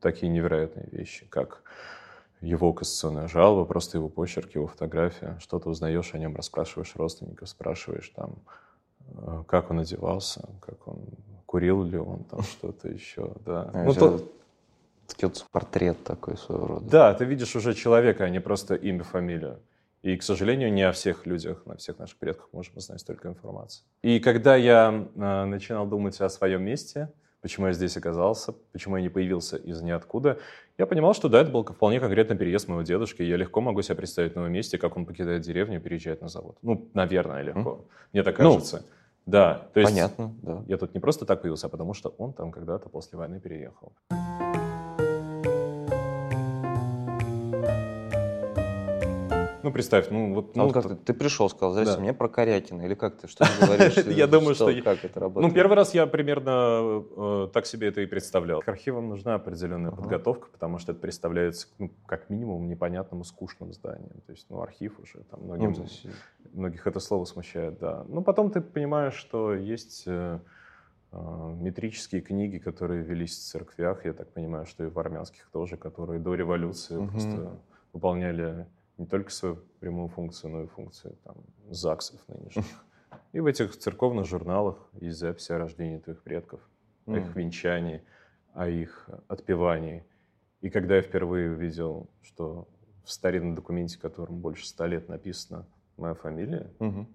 такие 0.00 0.32
невероятные 0.32 0.88
вещи, 0.90 1.26
как 1.28 1.62
его 2.40 2.72
кассационная 2.72 3.28
жалоба, 3.28 3.66
просто 3.66 3.98
его 3.98 4.08
почерк, 4.08 4.54
его 4.54 4.66
фотография. 4.66 5.36
Что-то 5.40 5.68
узнаешь 5.68 6.14
о 6.14 6.18
нем, 6.18 6.36
расспрашиваешь 6.36 6.94
родственников, 6.96 7.48
спрашиваешь 7.48 8.10
там, 8.14 8.36
э, 9.08 9.42
как 9.46 9.70
он 9.70 9.80
одевался, 9.80 10.48
как 10.60 10.86
он 10.86 11.00
курил 11.44 11.82
ли 11.82 11.98
он, 11.98 12.24
там 12.24 12.42
что-то 12.44 12.88
еще, 12.88 13.32
да. 13.44 13.70
А 13.74 13.84
ну, 13.84 13.92
то, 13.92 14.20
портрет 15.50 16.02
такой 16.04 16.36
своего 16.36 16.66
рода. 16.66 16.90
Да, 16.90 17.14
ты 17.14 17.24
видишь 17.24 17.56
уже 17.56 17.74
человека, 17.74 18.24
а 18.24 18.28
не 18.28 18.40
просто 18.40 18.74
имя, 18.74 19.04
фамилию. 19.04 19.60
И, 20.02 20.16
к 20.16 20.22
сожалению, 20.22 20.72
не 20.72 20.82
о 20.82 20.92
всех 20.92 21.26
людях, 21.26 21.66
на 21.66 21.76
всех 21.76 21.98
наших 21.98 22.18
предках 22.18 22.48
можем 22.52 22.76
узнать 22.76 23.00
столько 23.00 23.28
информации. 23.28 23.82
И 24.02 24.20
когда 24.20 24.54
я 24.54 25.08
э, 25.14 25.44
начинал 25.44 25.86
думать 25.86 26.20
о 26.20 26.28
своем 26.28 26.62
месте, 26.62 27.10
почему 27.40 27.66
я 27.66 27.72
здесь 27.72 27.96
оказался, 27.96 28.52
почему 28.72 28.96
я 28.96 29.02
не 29.02 29.08
появился 29.08 29.56
из 29.56 29.82
ниоткуда, 29.82 30.38
я 30.76 30.86
понимал, 30.86 31.14
что 31.14 31.28
да, 31.28 31.40
это 31.40 31.50
был 31.50 31.64
вполне 31.64 31.98
конкретно 31.98 32.36
переезд 32.36 32.68
моего 32.68 32.82
дедушки, 32.82 33.22
и 33.22 33.26
я 33.26 33.36
легко 33.36 33.60
могу 33.60 33.82
себе 33.82 33.96
представить 33.96 34.36
на 34.36 34.40
его 34.40 34.48
месте, 34.48 34.78
как 34.78 34.96
он 34.96 35.04
покидает 35.04 35.42
деревню 35.42 35.78
и 35.78 35.80
переезжает 35.80 36.20
на 36.22 36.28
завод. 36.28 36.56
Ну, 36.62 36.88
наверное, 36.94 37.42
легко. 37.42 37.60
Mm. 37.60 37.84
Мне 38.12 38.22
так 38.22 38.38
ну, 38.38 38.52
кажется. 38.52 38.76
Ну, 38.76 38.82
да, 39.26 39.68
то 39.74 39.80
есть 39.80 39.92
понятно, 39.92 40.34
да. 40.42 40.64
я 40.68 40.78
тут 40.78 40.94
не 40.94 41.00
просто 41.00 41.26
так 41.26 41.42
появился, 41.42 41.66
а 41.66 41.70
потому 41.70 41.92
что 41.92 42.14
он 42.16 42.32
там 42.32 42.50
когда-то 42.50 42.88
после 42.88 43.18
войны 43.18 43.40
переехал. 43.40 43.92
Ну, 49.62 49.72
представь, 49.72 50.10
ну 50.10 50.34
вот... 50.34 50.50
А 50.54 50.58
ну, 50.58 50.64
вот 50.64 50.72
как 50.72 50.88
ты, 50.88 50.94
ты 50.94 51.14
пришел, 51.14 51.48
сказал, 51.48 51.72
здрасте, 51.72 51.94
да. 51.94 52.00
мне 52.00 52.12
про 52.12 52.28
Корякина, 52.28 52.82
или 52.82 52.94
как 52.94 53.16
ты, 53.16 53.28
что 53.28 53.44
ты 53.44 53.66
говоришь? 53.66 53.96
Я 54.06 54.26
думаю, 54.26 54.54
что... 54.54 54.66
Как 54.82 55.04
это 55.04 55.20
работает? 55.20 55.48
Ну, 55.48 55.54
первый 55.54 55.74
раз 55.74 55.94
я 55.94 56.06
примерно 56.06 57.04
э, 57.16 57.48
так 57.52 57.66
себе 57.66 57.88
это 57.88 58.00
и 58.00 58.06
представлял. 58.06 58.60
К 58.60 58.68
архивам 58.68 59.08
нужна 59.08 59.34
определенная 59.34 59.90
подготовка, 59.90 60.48
потому 60.52 60.78
что 60.78 60.92
это 60.92 61.00
представляется, 61.00 61.68
ну, 61.78 61.90
как 62.06 62.30
минимум, 62.30 62.68
непонятным 62.68 63.22
и 63.22 63.24
скучным 63.24 63.72
зданием. 63.72 64.20
То 64.26 64.32
есть, 64.32 64.46
ну, 64.48 64.60
архив 64.62 64.98
уже, 65.00 65.24
там, 65.24 65.42
многим, 65.42 65.74
ну, 65.76 65.86
многих 66.52 66.86
это 66.86 67.00
слово 67.00 67.24
смущает, 67.24 67.78
да. 67.78 68.04
Ну, 68.08 68.22
потом 68.22 68.50
ты 68.50 68.60
понимаешь, 68.60 69.14
что 69.14 69.54
есть... 69.54 70.04
Э, 70.06 70.38
э, 71.10 71.54
метрические 71.60 72.20
книги, 72.20 72.58
которые 72.58 73.02
велись 73.02 73.36
в 73.36 73.42
церквях, 73.42 74.04
я 74.04 74.12
так 74.12 74.32
понимаю, 74.32 74.66
что 74.66 74.84
и 74.84 74.88
в 74.88 74.98
армянских 74.98 75.48
тоже, 75.52 75.76
которые 75.76 76.20
до 76.20 76.34
революции 76.34 76.96
угу. 76.96 77.08
просто 77.08 77.58
выполняли 77.92 78.66
не 78.98 79.06
только 79.06 79.30
свою 79.30 79.56
прямую 79.80 80.08
функцию, 80.08 80.50
но 80.50 80.62
и 80.62 80.66
функцию 80.66 81.16
там, 81.24 81.36
ЗАГСов 81.70 82.20
нынешних. 82.28 82.64
И 83.32 83.40
в 83.40 83.46
этих 83.46 83.76
церковных 83.76 84.26
журналах 84.26 84.76
есть 85.00 85.18
записи 85.18 85.52
о 85.52 85.58
рождении 85.58 85.98
твоих 85.98 86.22
предков, 86.22 86.60
о 87.06 87.16
их 87.16 87.36
венчании, 87.36 88.02
о 88.54 88.68
их 88.68 89.08
отпевании. 89.28 90.04
И 90.60 90.70
когда 90.70 90.96
я 90.96 91.02
впервые 91.02 91.50
увидел, 91.52 92.08
что 92.22 92.68
в 93.04 93.10
старинном 93.10 93.54
документе, 93.54 93.98
которым 93.98 94.40
больше 94.40 94.66
ста 94.66 94.86
лет 94.86 95.08
написана 95.08 95.66
моя 95.96 96.14
фамилия, 96.14 96.70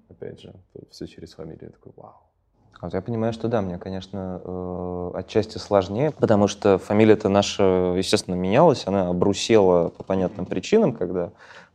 опять 0.10 0.40
же, 0.40 0.54
все 0.90 1.08
через 1.08 1.34
фамилию, 1.34 1.66
я 1.66 1.70
такой, 1.70 1.94
вау. 1.96 2.22
Вот 2.82 2.94
я 2.94 3.02
понимаю, 3.02 3.32
что 3.32 3.48
да, 3.48 3.62
мне, 3.62 3.78
конечно, 3.78 4.42
э, 4.44 5.12
отчасти 5.16 5.58
сложнее, 5.58 6.12
потому 6.12 6.48
что 6.50 6.78
фамилия-то 6.78 7.30
наша, 7.30 7.64
естественно, 7.96 8.36
менялась, 8.36 8.86
она 8.88 9.08
обрусела 9.08 9.88
по 9.88 10.04
понятным 10.04 10.46
причинам, 10.46 10.92
когда 10.92 11.32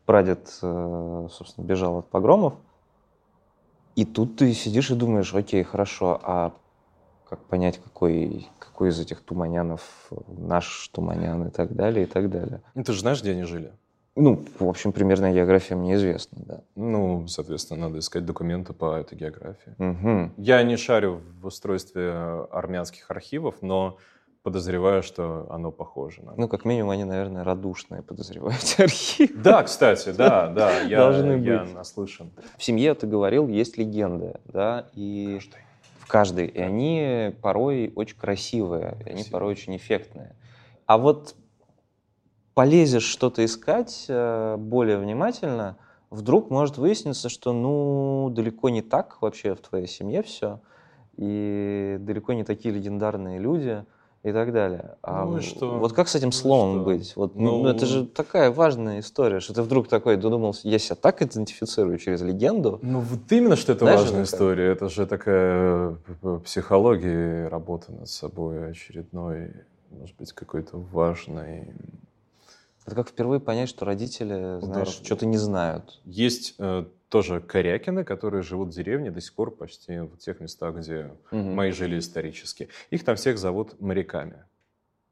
прадед, 0.08 0.48
э, 0.62 1.28
собственно, 1.30 1.66
бежал 1.66 1.98
от 1.98 2.08
погромов. 2.08 2.54
И 3.94 4.06
тут 4.06 4.36
ты 4.36 4.54
сидишь 4.54 4.90
и 4.90 4.94
думаешь, 4.94 5.34
окей, 5.34 5.62
хорошо, 5.62 6.18
а 6.22 6.54
как 7.28 7.40
понять, 7.40 7.76
какой, 7.76 8.48
какой 8.58 8.88
из 8.88 8.98
этих 8.98 9.20
туманянов 9.20 9.82
наш 10.26 10.88
туманян 10.94 11.48
и 11.48 11.50
так 11.50 11.74
далее, 11.74 12.04
и 12.04 12.06
так 12.06 12.30
далее. 12.30 12.62
Ну, 12.74 12.84
ты 12.84 12.94
же 12.94 13.00
знаешь, 13.00 13.20
где 13.20 13.32
они 13.32 13.42
жили? 13.42 13.70
Ну, 14.16 14.42
в 14.58 14.66
общем, 14.66 14.92
примерная 14.92 15.34
география 15.34 15.74
мне 15.74 15.94
известна, 15.96 16.38
да. 16.42 16.60
Ну, 16.74 17.28
соответственно, 17.28 17.88
надо 17.88 17.98
искать 17.98 18.24
документы 18.24 18.72
по 18.72 18.96
этой 18.96 19.18
географии. 19.18 19.74
Угу. 19.78 20.32
Я 20.38 20.62
не 20.62 20.78
шарю 20.78 21.20
в 21.38 21.46
устройстве 21.46 22.12
армянских 22.50 23.10
архивов, 23.10 23.56
но 23.60 23.98
подозреваю, 24.48 25.02
что 25.02 25.46
оно 25.50 25.70
похоже 25.70 26.22
на. 26.22 26.32
Ну, 26.34 26.48
как 26.48 26.64
минимум, 26.64 26.90
они, 26.90 27.04
наверное, 27.04 27.44
радушные, 27.44 28.00
подозреваете 28.00 28.82
архив. 28.84 29.30
Да, 29.42 29.62
кстати, 29.62 30.10
да, 30.10 30.46
да, 30.46 30.80
я, 30.80 30.96
Должны 30.96 31.32
я 31.32 31.64
быть. 31.64 31.74
наслышан. 31.74 32.30
В 32.56 32.64
семье, 32.64 32.94
ты 32.94 33.06
говорил, 33.06 33.46
есть 33.46 33.76
легенды, 33.76 34.40
да, 34.46 34.86
и 34.94 35.34
каждый. 35.34 35.62
в 35.98 36.06
каждой, 36.06 36.46
и 36.46 36.58
они 36.60 37.34
порой 37.42 37.92
очень 37.94 38.16
красивые, 38.16 38.96
и 39.04 39.10
они 39.10 39.24
порой 39.24 39.52
очень 39.52 39.76
эффектные. 39.76 40.34
А 40.86 40.96
вот 40.96 41.34
полезешь 42.54 43.04
что-то 43.04 43.44
искать 43.44 44.06
э, 44.08 44.56
более 44.56 44.96
внимательно, 44.96 45.76
вдруг 46.08 46.48
может 46.48 46.78
выясниться, 46.78 47.28
что, 47.28 47.52
ну, 47.52 48.30
далеко 48.30 48.70
не 48.70 48.80
так 48.80 49.20
вообще 49.20 49.54
в 49.54 49.60
твоей 49.60 49.86
семье 49.86 50.22
все, 50.22 50.60
и 51.18 51.98
далеко 52.00 52.32
не 52.32 52.44
такие 52.44 52.74
легендарные 52.74 53.38
люди– 53.38 53.84
и 54.24 54.32
так 54.32 54.52
далее. 54.52 54.96
А 55.02 55.24
Ну 55.24 55.38
и 55.38 55.40
что? 55.40 55.78
Вот 55.78 55.92
как 55.92 56.08
с 56.08 56.14
этим 56.14 56.26
Ну 56.28 56.30
и 56.30 56.32
сломом 56.32 56.74
что? 56.76 56.84
быть? 56.84 57.12
Вот, 57.16 57.34
ну, 57.36 57.62
Ну- 57.62 57.68
это 57.68 57.86
же 57.86 58.04
такая 58.04 58.50
важная 58.50 59.00
история, 59.00 59.40
что 59.40 59.54
ты 59.54 59.62
вдруг 59.62 59.88
такой 59.88 60.16
додумался, 60.16 60.68
я 60.68 60.78
себя 60.78 60.96
так 60.96 61.22
идентифицирую 61.22 61.98
через 61.98 62.20
легенду. 62.22 62.80
Ну 62.82 63.00
вот 63.00 63.20
именно, 63.30 63.56
что 63.56 63.72
это 63.72 63.84
Знаешь, 63.84 64.00
важная 64.00 64.22
это 64.22 64.30
история. 64.34 64.72
Это 64.72 64.88
же 64.88 65.06
такая 65.06 65.96
э, 66.22 66.40
психология, 66.44 67.48
работа 67.48 67.92
над 67.92 68.08
собой 68.08 68.70
очередной, 68.70 69.52
может 69.90 70.16
быть, 70.16 70.32
какой-то 70.32 70.78
важной. 70.78 71.72
Это 72.86 72.96
как 72.96 73.08
впервые 73.10 73.38
понять, 73.40 73.68
что 73.68 73.84
родители, 73.84 74.60
знаешь, 74.62 74.88
что-то 74.88 75.26
не 75.26 75.36
знают. 75.36 76.00
Есть 76.04 76.54
э, 76.58 76.86
тоже 77.08 77.40
корякины, 77.40 78.04
которые 78.04 78.42
живут 78.42 78.68
в 78.68 78.72
деревне 78.72 79.10
до 79.10 79.20
сих 79.20 79.34
пор 79.34 79.50
почти 79.56 80.00
в 80.00 80.16
тех 80.18 80.40
местах, 80.40 80.76
где 80.76 81.10
Мгм. 81.30 81.54
мои 81.54 81.70
жили 81.70 81.98
исторически. 81.98 82.68
Их 82.90 83.04
там 83.04 83.16
всех 83.16 83.38
зовут 83.38 83.80
моряками. 83.80 84.44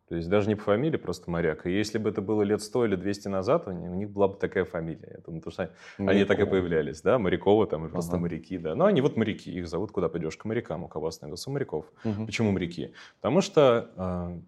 То 0.09 0.15
есть 0.15 0.29
даже 0.29 0.49
не 0.49 0.55
по 0.55 0.63
фамилии, 0.63 0.99
просто 0.99 1.29
моряк. 1.31 1.67
И 1.67 1.71
если 1.73 1.99
бы 1.99 2.11
это 2.11 2.23
было 2.23 2.43
лет 2.43 2.63
100 2.63 2.87
или 2.87 2.95
200 2.95 3.27
назад, 3.27 3.67
у 3.67 3.73
них, 3.73 4.09
была 4.09 4.29
бы 4.29 4.37
такая 4.37 4.65
фамилия. 4.65 5.15
Я 5.17 5.19
думаю, 5.19 5.43
потому 5.43 5.53
что 5.53 5.71
они 5.99 6.25
так 6.25 6.39
и 6.39 6.47
появлялись, 6.47 7.03
да, 7.03 7.19
моряковы 7.19 7.67
там 7.67 7.87
и 7.87 7.89
просто 7.89 8.13
Ага. 8.13 8.23
моряки, 8.23 8.57
да. 8.57 8.77
Но 8.77 8.85
они 8.85 9.01
вот 9.01 9.17
моряки, 9.17 9.51
их 9.51 9.67
зовут 9.67 9.91
куда 9.91 10.09
пойдешь, 10.09 10.37
к 10.37 10.45
морякам, 10.45 10.85
у 10.85 10.89
кого 10.89 11.09
остановился 11.09 11.51
моряков. 11.51 11.87
Мгм. 12.05 12.27
Почему 12.27 12.53
моряки? 12.53 12.93
Потому 13.21 13.41
что 13.41 13.91
э, 13.97 14.41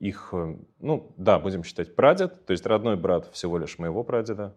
их, 0.00 0.34
ну 0.80 1.12
да, 1.16 1.38
будем 1.38 1.64
считать 1.64 1.94
прадед, 1.94 2.44
то 2.44 2.52
есть 2.52 2.66
родной 2.66 2.96
брат 2.96 3.30
всего 3.32 3.56
лишь 3.56 3.78
моего 3.78 4.04
прадеда, 4.04 4.54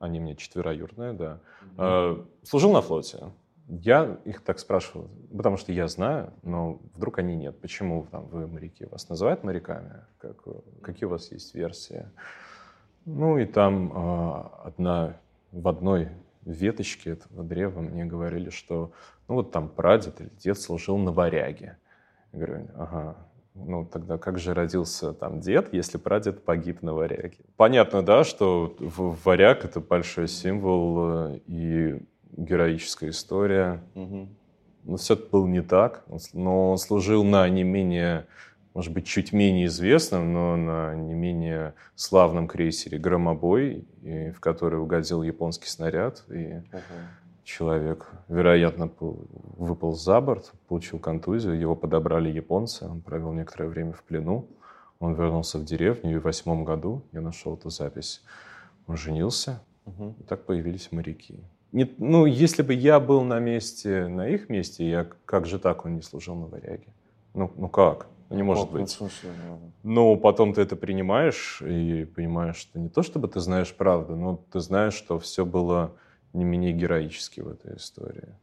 они 0.00 0.18
мне 0.18 0.34
четвероюродные, 0.34 1.12
да, 1.12 1.40
э, 1.78 2.24
служил 2.42 2.72
на 2.72 2.80
флоте. 2.80 3.18
Я 3.68 4.18
их 4.24 4.40
так 4.40 4.58
спрашивал, 4.58 5.08
потому 5.30 5.56
что 5.56 5.70
я 5.70 5.86
знаю, 5.86 6.32
но 6.42 6.80
вдруг 6.94 7.18
они 7.20 7.36
нет. 7.36 7.60
Почему 7.60 8.04
там 8.10 8.26
вы 8.26 8.48
моряки? 8.48 8.86
Вас 8.86 9.08
называют 9.08 9.44
моряками? 9.44 10.02
Как, 10.18 10.42
какие 10.82 11.04
у 11.04 11.10
вас 11.10 11.30
есть 11.30 11.54
версии? 11.54 12.06
Ну 13.04 13.38
и 13.38 13.44
там 13.44 13.92
э, 13.92 14.48
одна 14.64 15.16
в 15.52 15.68
одной 15.68 16.08
веточке 16.42 17.10
этого 17.10 17.44
древа 17.44 17.80
мне 17.80 18.04
говорили, 18.04 18.50
что 18.50 18.92
ну 19.28 19.36
вот 19.36 19.52
там 19.52 19.68
прадед 19.68 20.20
или 20.20 20.30
дед 20.30 20.58
служил 20.58 20.98
на 20.98 21.12
варяге. 21.12 21.76
Я 22.32 22.38
говорю, 22.38 22.68
ага, 22.74 23.16
ну 23.54 23.84
тогда 23.84 24.18
как 24.18 24.38
же 24.38 24.54
родился 24.54 25.12
там 25.12 25.40
дед, 25.40 25.72
если 25.72 25.98
прадед 25.98 26.44
погиб 26.44 26.82
на 26.82 26.94
варяге? 26.94 27.38
Понятно, 27.56 28.02
да, 28.02 28.24
что 28.24 28.74
варяг 28.78 29.64
это 29.64 29.80
большой 29.80 30.28
символ 30.28 31.34
э, 31.34 31.40
и 31.46 32.02
героическая 32.36 33.10
история. 33.10 33.82
Мгм. 33.94 34.28
Но 34.84 34.96
все 34.96 35.16
было 35.16 35.46
не 35.46 35.62
так. 35.62 36.04
Но 36.32 36.70
он 36.72 36.78
служил 36.78 37.22
на 37.24 37.48
не 37.48 37.64
менее, 37.64 38.26
может 38.72 38.92
быть, 38.92 39.06
чуть 39.06 39.32
менее 39.32 39.66
известном, 39.66 40.32
но 40.32 40.56
на 40.56 40.94
не 40.94 41.14
менее 41.14 41.74
славном 41.94 42.48
крейсере 42.48 42.98
«Громобой», 42.98 43.84
в 44.02 44.40
который 44.40 44.80
угодил 44.80 45.22
японский 45.22 45.68
снаряд. 45.68 46.24
И 46.30 46.62
человек, 47.50 48.06
вероятно, 48.28 48.90
выпал 49.58 49.94
за 49.94 50.20
борт, 50.20 50.52
получил 50.68 50.98
контузию, 50.98 51.58
его 51.58 51.74
подобрали 51.76 52.30
японцы, 52.30 52.86
он 52.86 53.00
провел 53.00 53.32
некоторое 53.32 53.68
время 53.68 53.92
в 53.92 54.02
плену. 54.02 54.46
Он 55.00 55.14
вернулся 55.14 55.58
в 55.58 55.64
деревню, 55.64 56.12
и 56.12 56.18
в 56.18 56.22
восьмом 56.24 56.64
году, 56.64 57.02
я 57.12 57.20
нашел 57.22 57.54
эту 57.54 57.70
запись, 57.70 58.22
он 58.86 58.96
женился, 58.96 59.62
Мгм. 59.86 60.14
и 60.20 60.22
так 60.24 60.44
появились 60.44 60.92
моряки. 60.92 61.40
Не- 61.72 61.90
ну, 61.98 62.26
если 62.26 62.62
бы 62.62 62.74
я 62.74 63.00
был 63.00 63.22
на 63.22 63.40
месте, 63.40 64.08
на 64.08 64.28
их 64.28 64.50
месте, 64.50 64.88
я 64.88 65.06
как 65.24 65.46
же 65.46 65.58
так 65.58 65.86
он 65.86 65.94
не 65.94 66.02
служил 66.02 66.34
на 66.34 66.46
варяге? 66.46 66.88
Ну, 67.34 67.50
ну 67.56 67.68
как? 67.68 68.06
Ну, 68.28 68.36
Не 68.36 68.42
может 68.42 68.70
ну, 68.72 68.78
быть. 68.78 68.98
ну, 69.00 69.72
Ну, 69.82 70.16
потом 70.16 70.52
ты 70.52 70.60
это 70.60 70.76
принимаешь 70.76 71.62
и 71.62 72.04
понимаешь, 72.04 72.56
что 72.56 72.78
не 72.78 72.88
то, 72.88 73.02
чтобы 73.02 73.28
ты 73.28 73.40
знаешь 73.40 73.74
правду, 73.74 74.16
но 74.16 74.36
ты 74.52 74.60
знаешь, 74.60 74.94
что 74.94 75.18
все 75.18 75.44
было 75.44 75.92
не 76.32 76.44
менее 76.44 76.72
героически 76.72 77.40
в 77.40 77.48
этой 77.48 77.76
истории. 77.76 78.34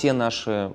все 0.00 0.14
наши 0.14 0.72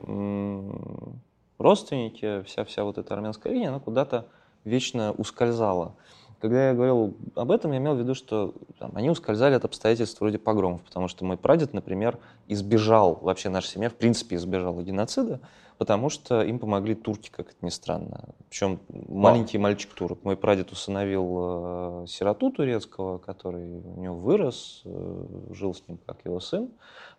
родственники, 1.57 2.43
вся, 2.43 2.63
вся 2.63 2.83
вот 2.83 2.99
эта 2.99 3.15
армянская 3.15 3.53
линия, 3.53 3.69
она 3.69 3.79
куда-то 3.79 4.27
вечно 4.65 5.13
ускользала. 5.13 5.95
Когда 6.39 6.67
я 6.67 6.73
говорил 6.75 7.17
об 7.33 7.49
этом, 7.49 7.71
я 7.71 7.79
имел 7.79 7.95
в 7.95 7.99
виду, 7.99 8.13
что 8.13 8.53
там, 8.77 8.91
они 8.93 9.09
ускользали 9.09 9.55
от 9.55 9.65
обстоятельств 9.65 10.21
вроде 10.21 10.37
погромов, 10.37 10.81
потому 10.81 11.07
что 11.07 11.25
мой 11.25 11.37
прадед, 11.37 11.73
например, 11.73 12.19
избежал, 12.47 13.17
вообще 13.21 13.49
наша 13.49 13.69
семья 13.69 13.89
в 13.89 13.95
принципе 13.95 14.35
избежала 14.35 14.83
геноцида, 14.83 15.39
потому 15.77 16.09
что 16.09 16.41
им 16.41 16.59
помогли 16.59 16.95
турки, 16.95 17.29
как 17.29 17.51
это 17.51 17.57
ни 17.61 17.69
странно. 17.69 18.29
Причем 18.49 18.79
маленький 18.89 19.57
мальчик 19.57 19.93
турок. 19.93 20.23
Мой 20.23 20.37
прадед 20.37 20.71
усыновил 20.71 22.03
э, 22.03 22.05
сироту 22.07 22.51
турецкого, 22.51 23.17
который 23.17 23.81
у 23.81 23.99
него 23.99 24.15
вырос, 24.15 24.81
э, 24.85 25.25
жил 25.51 25.73
с 25.73 25.87
ним 25.87 25.99
как 26.05 26.23
его 26.25 26.39
сын. 26.39 26.69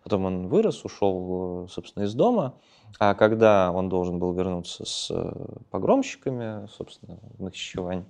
Потом 0.03 0.25
он 0.25 0.47
вырос, 0.47 0.83
ушел, 0.85 1.65
э, 1.65 1.67
собственно, 1.69 2.03
из 2.03 2.13
дома. 2.13 2.55
А 2.99 3.13
когда 3.13 3.71
он 3.71 3.89
должен 3.89 4.17
был 4.17 4.33
вернуться 4.33 4.85
с 4.85 5.11
погромщиками, 5.69 6.67
собственно, 6.67 7.19
в 7.37 7.43
Нахичевань, 7.43 8.05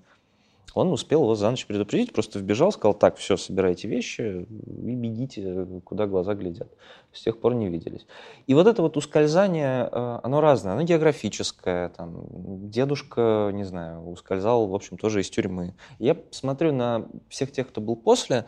он 0.73 0.91
успел 0.91 1.23
его 1.23 1.35
за 1.35 1.49
ночь 1.49 1.65
предупредить, 1.65 2.13
просто 2.13 2.39
вбежал, 2.39 2.71
сказал, 2.71 2.93
так, 2.93 3.17
все, 3.17 3.37
собирайте 3.37 3.87
вещи 3.87 4.45
и 4.49 4.95
бегите, 4.95 5.67
куда 5.83 6.05
глаза 6.05 6.35
глядят. 6.35 6.71
С 7.13 7.21
тех 7.21 7.39
пор 7.39 7.55
не 7.55 7.69
виделись. 7.69 8.05
И 8.45 8.53
вот 8.53 8.67
это 8.67 8.81
вот 8.81 8.95
ускользание, 8.97 9.89
э, 9.91 10.19
оно 10.23 10.41
разное, 10.41 10.73
оно 10.73 10.83
географическое. 10.83 11.89
Там, 11.89 12.69
дедушка, 12.69 13.49
не 13.53 13.63
знаю, 13.63 14.07
ускользал, 14.07 14.67
в 14.67 14.75
общем, 14.75 14.97
тоже 14.97 15.21
из 15.21 15.29
тюрьмы. 15.29 15.73
Я 15.99 16.17
смотрю 16.31 16.73
на 16.73 17.07
всех 17.29 17.51
тех, 17.51 17.69
кто 17.69 17.81
был 17.81 17.95
после, 17.95 18.45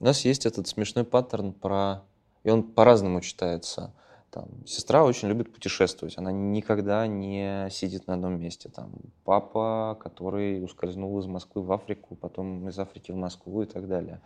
у 0.00 0.04
нас 0.04 0.24
есть 0.24 0.46
этот 0.46 0.68
смешной 0.68 1.04
паттерн 1.04 1.52
про... 1.52 2.02
И 2.44 2.50
он 2.50 2.62
по-разному 2.62 3.20
читается. 3.20 3.92
Там, 4.30 4.66
сестра 4.66 5.04
очень 5.04 5.28
любит 5.28 5.52
путешествовать, 5.52 6.18
она 6.18 6.30
никогда 6.30 7.06
не 7.06 7.68
сидит 7.70 8.06
на 8.06 8.14
одном 8.14 8.38
месте. 8.38 8.68
Там, 8.68 8.92
папа, 9.24 9.96
который 10.00 10.62
ускользнул 10.62 11.18
из 11.18 11.26
Москвы 11.26 11.62
в 11.62 11.72
Африку, 11.72 12.14
потом 12.14 12.68
из 12.68 12.78
Африки 12.78 13.10
в 13.10 13.16
Москву 13.16 13.62
и 13.62 13.66
так 13.66 13.88
далее. 13.88 14.20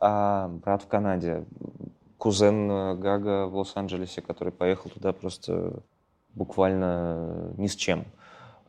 А 0.00 0.48
брат 0.48 0.82
в 0.82 0.88
Канаде, 0.88 1.44
кузен 2.18 2.70
э, 2.70 2.94
Гага 2.96 3.46
в 3.46 3.56
Лос-Анджелесе, 3.56 4.22
который 4.22 4.52
поехал 4.52 4.90
туда 4.90 5.12
просто 5.12 5.82
буквально 6.34 7.52
ни 7.56 7.68
с 7.68 7.76
чем. 7.76 8.06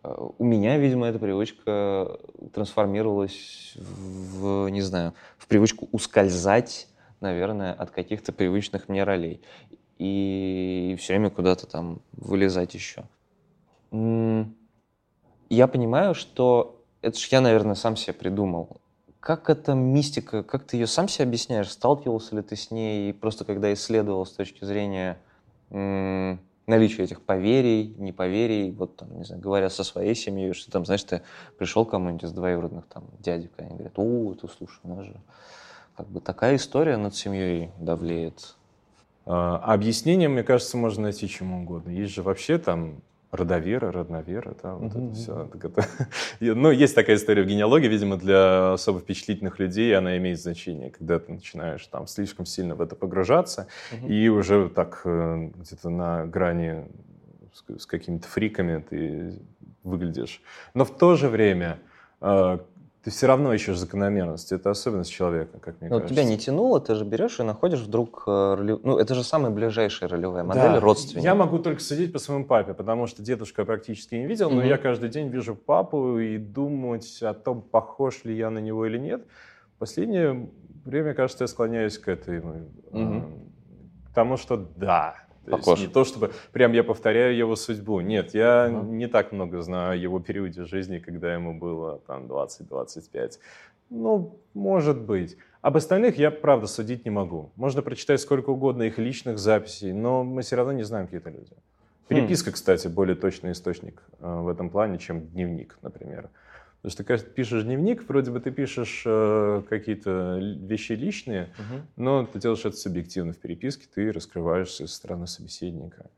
Э, 0.04 0.16
У 0.38 0.44
меня, 0.44 0.78
видимо, 0.78 1.08
эта 1.08 1.18
привычка 1.18 2.20
трансформировалась 2.54 3.74
в, 3.76 4.70
не 4.70 4.82
знаю, 4.82 5.14
в 5.38 5.48
привычку 5.48 5.90
ускользать, 5.92 6.88
наверное, 7.22 7.74
от 7.74 7.90
каких-то 7.90 8.32
привычных 8.32 8.88
мне 8.88 9.04
ролей. 9.04 9.42
И 10.00 10.96
все 11.00 11.14
время 11.14 11.30
куда-то 11.30 11.68
там 11.68 12.02
вылезать 12.14 12.74
еще. 12.74 13.04
Я 13.92 15.68
понимаю, 15.68 16.16
что 16.16 16.82
это 17.02 17.20
ж 17.20 17.28
я, 17.32 17.42
наверное, 17.42 17.76
сам 17.76 17.96
себе 17.96 18.14
придумал. 18.14 18.82
Как 19.20 19.50
эта 19.50 19.74
мистика, 19.74 20.44
как 20.44 20.64
ты 20.64 20.78
ее 20.78 20.88
сам 20.88 21.10
себе 21.10 21.26
объясняешь? 21.26 21.70
Сталкивался 21.70 22.36
ли 22.38 22.42
ты 22.42 22.56
с 22.56 22.72
ней 22.72 23.14
просто 23.14 23.44
когда 23.44 23.74
исследовал 23.74 24.26
с 24.26 24.32
точки 24.32 24.64
зрения 24.64 25.20
наличия 25.70 27.04
этих 27.04 27.22
поверий, 27.22 27.94
неповерий, 27.98 28.72
вот 28.72 28.96
там, 28.96 29.18
не 29.18 29.26
знаю, 29.26 29.42
говоря 29.42 29.70
со 29.70 29.84
своей 29.84 30.16
семьей, 30.16 30.54
что 30.54 30.72
там, 30.72 30.86
знаешь, 30.86 31.04
ты 31.04 31.24
пришел 31.58 31.86
к 31.86 31.90
кому-нибудь 31.90 32.24
из 32.24 32.32
двоюродных 32.32 32.86
там 32.86 33.06
дядек, 33.20 33.52
они 33.58 33.72
говорят, 33.72 33.94
о, 33.98 34.34
ты 34.36 34.48
слушай, 34.48 34.80
у 34.84 34.96
нас 34.96 35.06
же 35.06 35.20
как 35.98 36.08
бы 36.08 36.22
такая 36.22 36.56
история 36.56 36.96
над 36.96 37.16
семьей 37.16 37.72
давлеет. 37.80 38.56
А, 39.32 39.58
объяснение, 39.58 40.28
мне 40.28 40.42
кажется, 40.42 40.76
можно 40.76 41.04
найти 41.04 41.28
чему 41.30 41.62
угодно. 41.62 41.92
Есть 41.92 42.16
же 42.16 42.24
вообще 42.24 42.58
там 42.58 42.96
родовера, 43.32 43.92
родновера, 43.92 44.56
да, 44.64 44.74
вот 44.74 44.96
Мгм. 44.96 45.06
это 45.06 45.14
все. 45.16 45.46
Так 45.54 45.66
это- 45.66 45.86
Ну, 46.40 46.72
есть 46.72 46.96
такая 46.96 47.16
история 47.16 47.44
в 47.44 47.46
генеалогии, 47.46 47.88
видимо, 47.88 48.18
для 48.18 48.74
особо 48.74 49.00
впечатлительных 49.02 49.60
людей 49.60 49.96
она 49.96 50.18
имеет 50.18 50.42
значение, 50.42 50.90
когда 50.90 51.20
ты 51.20 51.32
начинаешь 51.32 51.86
там 51.86 52.08
слишком 52.08 52.48
сильно 52.48 52.74
в 52.74 52.82
это 52.82 52.96
погружаться, 52.96 53.68
Мгм. 53.92 54.08
и 54.08 54.28
уже 54.30 54.68
так 54.70 55.02
э, 55.06 55.52
где-то 55.58 55.90
на 55.92 56.26
грани 56.26 56.86
с, 57.54 57.82
с 57.84 57.86
какими-то 57.86 58.28
фриками 58.28 58.84
ты 58.90 59.40
выглядишь. 59.84 60.42
Но 60.74 60.84
в 60.86 60.98
то 60.98 61.16
же 61.16 61.30
время 61.30 61.78
э, 62.22 62.58
ты 63.04 63.12
все 63.12 63.28
равно 63.28 63.54
ищешь 63.54 63.78
закономерность. 63.78 64.52
Это 64.52 64.70
особенность 64.72 65.12
человека, 65.12 65.58
как 65.60 65.80
мне 65.80 65.90
Ну, 65.90 65.96
вот 65.96 66.04
кажется. 66.04 66.22
тебя 66.22 66.30
не 66.30 66.38
тянуло, 66.38 66.82
ты 66.82 66.96
же 66.96 67.06
берешь 67.06 67.40
и 67.40 67.44
находишь 67.44 67.80
вдруг 67.80 68.24
э, 68.28 68.56
роли- 68.56 68.80
Ну, 68.84 68.98
это 68.98 69.16
же 69.16 69.24
самая 69.24 69.52
ближайшая 69.52 70.10
ролевая 70.10 70.44
модель 70.44 70.74
Да. 70.74 70.80
родственника. 70.80 71.22
Я 71.22 71.34
могу 71.36 71.60
только 71.60 71.80
судить 71.82 72.12
по 72.12 72.20
своему 72.20 72.46
папе, 72.46 72.74
потому 72.74 73.08
что 73.08 73.22
дедушка 73.24 73.64
практически 73.64 74.16
не 74.16 74.26
видел, 74.28 74.50
но 74.50 74.58
Мгм. 74.58 74.66
я 74.68 74.78
каждый 74.78 75.10
день 75.10 75.30
вижу 75.30 75.56
папу 75.56 76.20
и 76.20 76.38
думать 76.38 77.20
о 77.22 77.34
том, 77.34 77.62
похож 77.62 78.26
ли 78.26 78.36
я 78.36 78.50
на 78.50 78.60
него 78.60 78.86
или 78.86 78.98
нет. 78.98 79.26
Последнее 79.78 80.50
время, 80.84 81.14
кажется, 81.14 81.46
я 81.46 81.48
склоняюсь 81.48 81.98
к 81.98 82.10
этой. 82.10 82.40
э, 82.40 82.42
Мгм. 82.92 83.18
э, 83.24 84.10
К 84.12 84.14
тому, 84.14 84.36
что 84.38 84.58
да, 84.58 85.16
То 85.46 85.52
Похож. 85.52 85.80
есть 85.80 85.88
не 85.90 85.94
то, 85.94 86.04
чтобы 86.04 86.32
прям 86.52 86.74
я 86.74 86.84
повторяю 86.84 87.36
его 87.36 87.56
судьбу. 87.56 88.02
Нет, 88.02 88.34
я 88.34 88.68
uh 88.68 88.90
не 88.90 89.08
так 89.08 89.32
много 89.32 89.62
знаю 89.62 89.94
о 89.94 89.96
его 89.96 90.20
периоде 90.20 90.66
жизни, 90.66 91.00
когда 91.00 91.34
ему 91.34 91.58
было 91.58 92.00
там 92.08 92.26
20-25. 92.26 93.40
Ну, 93.90 94.38
может 94.54 95.02
быть. 95.02 95.38
Об 95.62 95.76
остальных 95.76 96.18
я, 96.18 96.32
правда, 96.32 96.68
судить 96.68 97.06
не 97.06 97.12
могу. 97.12 97.52
Можно 97.56 97.82
прочитать 97.82 98.22
сколько 98.22 98.52
угодно 98.52 98.84
их 98.84 98.98
личных 98.98 99.40
записей, 99.40 99.92
но 99.92 100.24
мы 100.24 100.42
все 100.42 100.56
равно 100.56 100.74
не 100.74 100.84
знаем, 100.84 101.08
какие 101.08 101.20
это 101.20 101.30
люди. 101.30 101.52
Переписка, 102.08 102.52
кстати, 102.52 102.88
более 102.88 103.16
точный 103.16 103.52
источник 103.52 104.02
э, 104.20 104.42
в 104.42 104.48
этом 104.48 104.70
плане, 104.70 104.98
чем 104.98 105.28
дневник, 105.28 105.78
например. 105.82 106.30
Потому 106.82 106.92
что 106.94 107.04
когда 107.04 107.24
ты 107.26 107.30
пишешь 107.30 107.64
дневник, 107.64 108.08
вроде 108.08 108.32
бы 108.32 108.40
ты 108.40 108.52
пишешь 108.52 109.04
э, 109.06 109.64
какие-то 109.68 110.40
вещи 110.40 110.94
личные, 110.94 111.50
угу. 111.60 111.82
но 111.98 112.26
ты 112.26 112.40
делаешь 112.40 112.64
это 112.64 112.78
субъективно 112.78 113.34
в 113.34 113.38
переписке, 113.38 113.86
ты 113.94 114.14
раскрываешься 114.14 114.88
со 114.88 114.96
стороны 114.96 115.28
собеседника. 115.28 116.10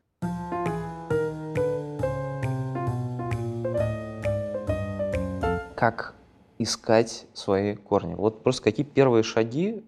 Как 5.74 6.14
искать 6.58 7.26
свои 7.32 7.74
корни? 7.74 8.14
Вот 8.14 8.44
просто 8.44 8.62
какие 8.62 8.86
первые 8.86 9.24
шаги 9.24 9.82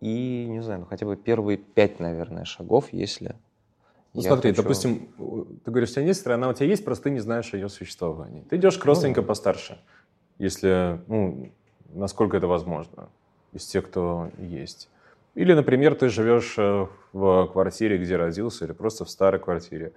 и, 0.00 0.46
не 0.48 0.60
знаю, 0.60 0.80
ну 0.80 0.86
хотя 0.86 1.06
бы 1.06 1.16
первые 1.16 1.56
пять, 1.56 2.00
наверное, 2.00 2.44
шагов, 2.44 2.88
если 2.90 3.36
ну, 4.16 4.22
смотри, 4.22 4.50
хочу... 4.50 4.62
допустим, 4.62 5.08
ты 5.64 5.70
говоришь, 5.70 5.90
у 5.90 5.94
тебя 5.94 6.04
есть 6.06 6.20
страна, 6.20 6.48
у 6.48 6.54
тебя 6.54 6.66
есть, 6.66 6.84
просто 6.84 7.04
ты 7.04 7.10
не 7.10 7.20
знаешь 7.20 7.52
о 7.52 7.58
ее 7.58 7.68
существовании. 7.68 8.42
Ты 8.48 8.56
идешь 8.56 8.78
к 8.78 8.84
родственникам 8.84 9.24
ну, 9.24 9.28
постарше, 9.28 9.78
если, 10.38 11.00
ну, 11.06 11.52
насколько 11.94 12.36
это 12.36 12.46
возможно, 12.46 13.08
из 13.52 13.66
тех, 13.66 13.86
кто 13.86 14.30
есть. 14.38 14.88
Или, 15.34 15.52
например, 15.52 15.94
ты 15.94 16.08
живешь 16.08 16.54
э, 16.58 16.86
в 17.12 17.46
квартире, 17.48 17.98
где 17.98 18.16
родился, 18.16 18.64
или 18.64 18.72
просто 18.72 19.04
в 19.04 19.10
старой 19.10 19.40
квартире. 19.40 19.92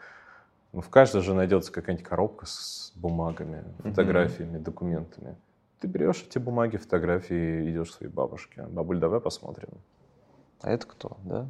Ну, 0.74 0.82
в 0.82 0.90
каждой 0.90 1.22
же 1.22 1.34
найдется 1.34 1.72
какая-нибудь 1.72 2.06
коробка 2.06 2.46
с 2.46 2.92
бумагами, 2.96 3.64
фотографиями, 3.80 4.58
mm-hmm. 4.58 4.64
документами. 4.64 5.36
Ты 5.80 5.88
берешь 5.88 6.26
эти 6.28 6.38
бумаги, 6.38 6.78
фотографии 6.78 7.72
идешь 7.72 7.92
к 7.92 7.94
своей 7.96 8.12
бабушке. 8.12 8.64
Бабуль, 8.64 9.00
давай 9.00 9.22
посмотрим. 9.22 9.70
А 10.62 10.72
это 10.72 10.86
кто, 10.86 11.18
да? 11.24 11.48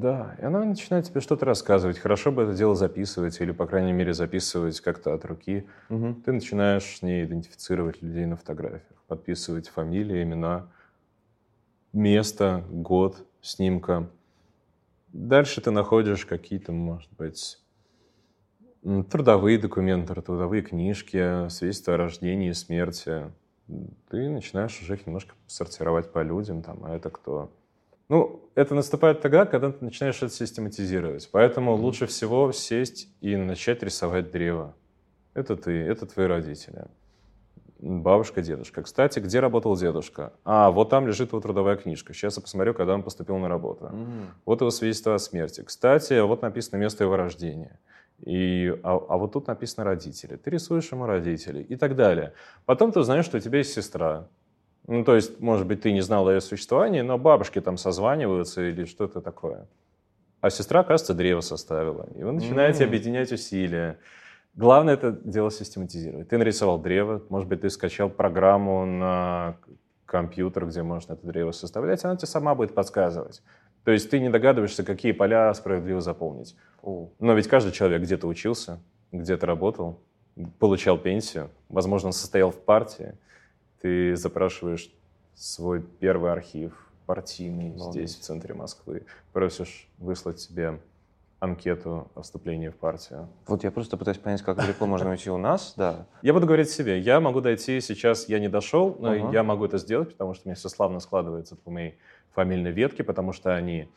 Да, 0.00 0.36
и 0.38 0.44
она 0.44 0.64
начинает 0.64 1.06
тебе 1.06 1.20
что-то 1.20 1.44
рассказывать. 1.44 1.98
Хорошо 1.98 2.30
бы 2.30 2.42
это 2.42 2.54
дело 2.54 2.76
записывать, 2.76 3.40
или, 3.40 3.50
по 3.50 3.66
крайней 3.66 3.92
мере, 3.92 4.14
записывать 4.14 4.80
как-то 4.80 5.12
от 5.12 5.24
руки. 5.24 5.66
Угу. 5.90 6.22
Ты 6.24 6.32
начинаешь 6.32 6.98
с 6.98 7.02
ней 7.02 7.24
идентифицировать 7.24 8.00
людей 8.00 8.24
на 8.26 8.36
фотографиях, 8.36 9.02
подписывать 9.08 9.68
фамилии, 9.68 10.22
имена, 10.22 10.68
место, 11.92 12.64
год 12.70 13.26
снимка. 13.40 14.08
Дальше 15.08 15.60
ты 15.60 15.72
находишь 15.72 16.26
какие-то, 16.26 16.70
может 16.70 17.10
быть, 17.14 17.58
трудовые 19.10 19.58
документы, 19.58 20.14
трудовые 20.14 20.62
книжки, 20.62 21.48
свидетельства 21.48 21.94
о 21.94 21.96
рождении 21.96 22.50
и 22.50 22.54
смерти. 22.54 23.32
Ты 24.10 24.28
начинаешь 24.28 24.80
уже 24.80 24.94
их 24.94 25.06
немножко 25.08 25.34
сортировать 25.48 26.12
по 26.12 26.22
людям, 26.22 26.62
там, 26.62 26.84
а 26.84 26.94
это 26.94 27.10
кто, 27.10 27.50
ну, 28.08 28.50
это 28.54 28.74
наступает 28.74 29.20
тогда, 29.20 29.44
когда 29.44 29.70
ты 29.70 29.84
начинаешь 29.84 30.16
это 30.16 30.32
систематизировать. 30.32 31.28
Поэтому 31.30 31.72
mm-hmm. 31.72 31.80
лучше 31.80 32.06
всего 32.06 32.52
сесть 32.52 33.08
и 33.20 33.36
начать 33.36 33.82
рисовать 33.82 34.30
древо. 34.30 34.74
Это 35.34 35.56
ты, 35.56 35.72
это 35.72 36.06
твои 36.06 36.26
родители. 36.26 36.86
Бабушка, 37.78 38.42
дедушка. 38.42 38.82
Кстати, 38.82 39.20
где 39.20 39.38
работал 39.38 39.76
дедушка? 39.76 40.32
А, 40.44 40.70
вот 40.70 40.90
там 40.90 41.06
лежит 41.06 41.28
его 41.28 41.40
трудовая 41.40 41.76
книжка. 41.76 42.12
Сейчас 42.12 42.36
я 42.36 42.42
посмотрю, 42.42 42.74
когда 42.74 42.94
он 42.94 43.04
поступил 43.04 43.36
на 43.38 43.48
работу. 43.48 43.84
Mm-hmm. 43.84 44.24
Вот 44.46 44.60
его 44.62 44.70
свидетельство 44.70 45.14
о 45.14 45.18
смерти. 45.18 45.62
Кстати, 45.62 46.18
вот 46.20 46.42
написано 46.42 46.78
место 46.78 47.04
его 47.04 47.16
рождения. 47.16 47.78
И, 48.24 48.76
а, 48.82 48.96
а 48.96 49.16
вот 49.16 49.32
тут 49.32 49.46
написано 49.46 49.84
родители. 49.84 50.34
Ты 50.36 50.50
рисуешь 50.50 50.90
ему 50.90 51.06
родителей 51.06 51.62
и 51.62 51.76
так 51.76 51.94
далее. 51.94 52.32
Потом 52.64 52.90
ты 52.90 52.98
узнаешь, 52.98 53.26
что 53.26 53.36
у 53.36 53.40
тебя 53.40 53.58
есть 53.58 53.74
сестра. 53.74 54.26
Ну, 54.88 55.04
то 55.04 55.14
есть, 55.14 55.38
может 55.38 55.66
быть, 55.66 55.82
ты 55.82 55.92
не 55.92 56.00
знал 56.00 56.26
о 56.26 56.32
ее 56.32 56.40
существовании, 56.40 57.02
но 57.02 57.18
бабушки 57.18 57.60
там 57.60 57.76
созваниваются 57.76 58.62
или 58.62 58.84
что-то 58.86 59.20
такое. 59.20 59.66
А 60.40 60.50
сестра, 60.50 60.82
кажется, 60.82 61.12
древо 61.14 61.42
составила. 61.42 62.08
И 62.16 62.24
вы 62.24 62.32
начинаете 62.32 62.84
mm. 62.84 62.86
объединять 62.86 63.30
усилия. 63.30 63.98
Главное 64.54 64.94
это 64.94 65.12
дело 65.12 65.50
систематизировать. 65.50 66.28
Ты 66.28 66.38
нарисовал 66.38 66.78
древо, 66.78 67.22
может 67.28 67.48
быть, 67.48 67.60
ты 67.60 67.70
скачал 67.70 68.08
программу 68.08 68.86
на 68.86 69.58
компьютер, 70.06 70.66
где 70.66 70.82
можно 70.82 71.12
это 71.12 71.26
древо 71.26 71.52
составлять, 71.52 72.02
она 72.04 72.16
тебе 72.16 72.26
сама 72.26 72.54
будет 72.54 72.74
подсказывать. 72.74 73.42
То 73.84 73.92
есть 73.92 74.10
ты 74.10 74.18
не 74.18 74.30
догадываешься, 74.30 74.84
какие 74.84 75.12
поля 75.12 75.52
справедливо 75.52 76.00
заполнить. 76.00 76.56
Oh. 76.82 77.10
Но 77.20 77.34
ведь 77.34 77.46
каждый 77.46 77.72
человек 77.72 78.02
где-то 78.02 78.26
учился, 78.26 78.80
где-то 79.12 79.46
работал, 79.46 80.00
получал 80.58 80.96
пенсию, 80.96 81.50
возможно, 81.68 82.12
состоял 82.12 82.50
в 82.50 82.58
партии. 82.58 83.14
Ты 83.80 84.16
запрашиваешь 84.16 84.90
свой 85.34 85.82
первый 85.82 86.32
архив 86.32 86.90
партийный 87.06 87.70
Молодец. 87.70 87.92
здесь, 88.10 88.16
в 88.16 88.20
центре 88.20 88.54
Москвы, 88.54 89.06
просишь 89.32 89.88
выслать 89.98 90.36
тебе 90.36 90.80
анкету 91.40 92.10
о 92.14 92.22
вступлении 92.22 92.68
в 92.68 92.76
партию. 92.76 93.28
Вот 93.46 93.62
я 93.62 93.70
просто 93.70 93.96
пытаюсь 93.96 94.18
понять, 94.18 94.42
как 94.42 94.56
далеко 94.56 94.86
можно 94.86 95.10
уйти 95.10 95.30
у 95.30 95.38
нас, 95.38 95.74
да. 95.76 96.06
Я 96.22 96.32
буду 96.32 96.46
говорить 96.46 96.68
себе, 96.68 96.98
я 96.98 97.20
могу 97.20 97.40
дойти 97.40 97.80
сейчас, 97.80 98.28
я 98.28 98.40
не 98.40 98.48
дошел, 98.48 98.96
но 98.98 99.14
uh-huh. 99.14 99.32
я 99.32 99.42
могу 99.44 99.64
это 99.64 99.78
сделать, 99.78 100.12
потому 100.12 100.34
что 100.34 100.46
у 100.46 100.48
меня 100.48 100.56
все 100.56 100.68
славно 100.68 100.98
складывается 100.98 101.54
по 101.54 101.70
моей 101.70 101.96
фамильной 102.32 102.72
ветке, 102.72 103.04
потому 103.04 103.32
что 103.32 103.54
они 103.54 103.88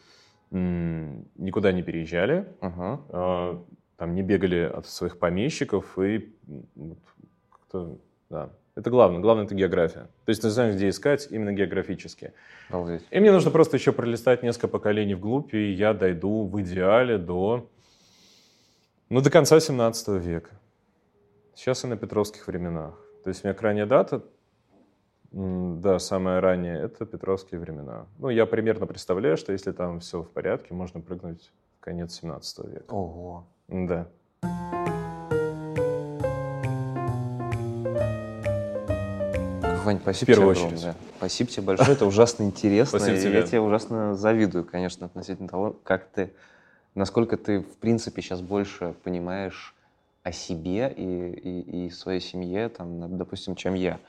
м- 0.51 1.25
никуда 1.35 1.71
не 1.71 1.81
переезжали, 1.81 2.47
uh-huh. 2.61 2.99
э, 3.09 3.57
там 3.97 4.15
не 4.15 4.21
бегали 4.21 4.59
от 4.59 4.85
своих 4.85 5.17
помещиков 5.17 5.97
и 5.97 6.33
как-то, 7.49 7.97
да, 8.29 8.51
это 8.81 8.89
главное. 8.89 9.19
Главное— 9.21 9.45
это 9.45 9.55
география. 9.55 10.07
То 10.25 10.29
есть 10.29 10.41
ты 10.41 10.49
знаешь, 10.49 10.75
где 10.75 10.89
искать 10.89 11.27
именно 11.31 11.53
географически. 11.53 12.33
Обалдеть. 12.69 13.03
И 13.09 13.19
мне 13.19 13.31
нужно 13.31 13.51
просто 13.51 13.77
еще 13.77 13.91
пролистать 13.91 14.43
несколько 14.43 14.67
поколений 14.67 15.15
вглубь, 15.15 15.53
и 15.53 15.71
я 15.71 15.93
дойду 15.93 16.45
в 16.45 16.61
идеале 16.61 17.17
до, 17.17 17.69
ну, 19.09 19.21
до 19.21 19.29
конца 19.29 19.59
17 19.59 20.21
века. 20.21 20.51
Сейчас 21.55 21.83
и 21.83 21.87
на 21.87 21.95
петровских 21.95 22.47
временах. 22.47 22.95
То 23.23 23.29
есть 23.29 23.43
у 23.43 23.47
меня 23.47 23.53
крайняя 23.53 23.85
дата, 23.85 24.23
да, 25.31 25.99
самая 25.99 26.41
ранняя, 26.41 26.83
это 26.83 27.05
петровские 27.05 27.59
времена. 27.59 28.07
Ну, 28.19 28.29
я 28.29 28.45
примерно 28.45 28.85
представляю, 28.87 29.37
что 29.37 29.53
если 29.53 29.71
там 29.71 29.99
все 29.99 30.23
в 30.23 30.29
порядке, 30.29 30.73
можно 30.73 30.99
прыгнуть 30.99 31.51
в 31.77 31.81
конец 31.81 32.19
17 32.19 32.65
века. 32.65 32.93
Ого. 32.93 33.45
Да. 33.67 34.07
Вань, 39.83 39.99
спасибо 40.01 40.25
в 40.25 40.27
первую 40.27 40.55
тебе 40.55 40.65
очередь. 40.65 40.79
Огромное. 40.79 41.01
Спасибо 41.17 41.49
тебе 41.49 41.63
большое, 41.63 41.91
это 41.91 42.05
ужасно 42.05 42.43
интересно. 42.43 42.99
Спасибо 42.99 43.17
тебе. 43.19 43.33
Я 43.33 43.43
тебе 43.43 43.61
ужасно 43.61 44.15
завидую, 44.15 44.65
конечно, 44.65 45.05
относительно 45.05 45.47
того, 45.47 45.75
как 45.83 46.07
ты, 46.07 46.33
насколько 46.95 47.37
ты, 47.37 47.61
в 47.61 47.77
принципе, 47.77 48.21
сейчас 48.21 48.41
больше 48.41 48.95
понимаешь 49.03 49.75
о 50.23 50.31
себе 50.31 50.93
и, 50.95 51.03
и, 51.03 51.85
и 51.85 51.89
своей 51.89 52.21
семье, 52.21 52.69
там, 52.69 53.17
допустим, 53.17 53.55
чем 53.55 53.73
я. 53.73 53.99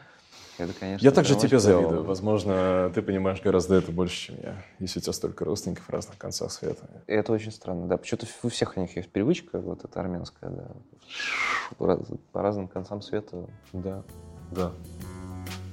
Это, 0.58 0.74
конечно, 0.74 1.02
я 1.02 1.10
также 1.10 1.34
тебе 1.34 1.58
завидую. 1.58 1.88
Здорово. 1.88 2.06
Возможно, 2.06 2.92
ты 2.94 3.00
понимаешь 3.00 3.40
гораздо 3.40 3.76
это 3.76 3.90
больше, 3.90 4.26
чем 4.26 4.36
я, 4.42 4.62
если 4.78 4.98
у 4.98 5.02
тебя 5.02 5.14
столько 5.14 5.46
родственников 5.46 5.86
в 5.86 5.90
разных 5.90 6.18
концах 6.18 6.52
света. 6.52 6.88
И 7.06 7.12
это 7.12 7.32
очень 7.32 7.50
странно, 7.50 7.86
да. 7.86 7.96
Почему-то 7.96 8.26
у 8.42 8.48
всех 8.48 8.76
у 8.76 8.80
них 8.80 8.94
есть 8.94 9.10
привычка, 9.10 9.58
вот 9.58 9.84
эта 9.84 10.00
армянская, 10.00 10.50
да, 10.50 11.96
по 12.32 12.42
разным 12.42 12.68
концам 12.68 13.00
света. 13.00 13.46
Да, 13.72 14.02
да. 14.50 14.72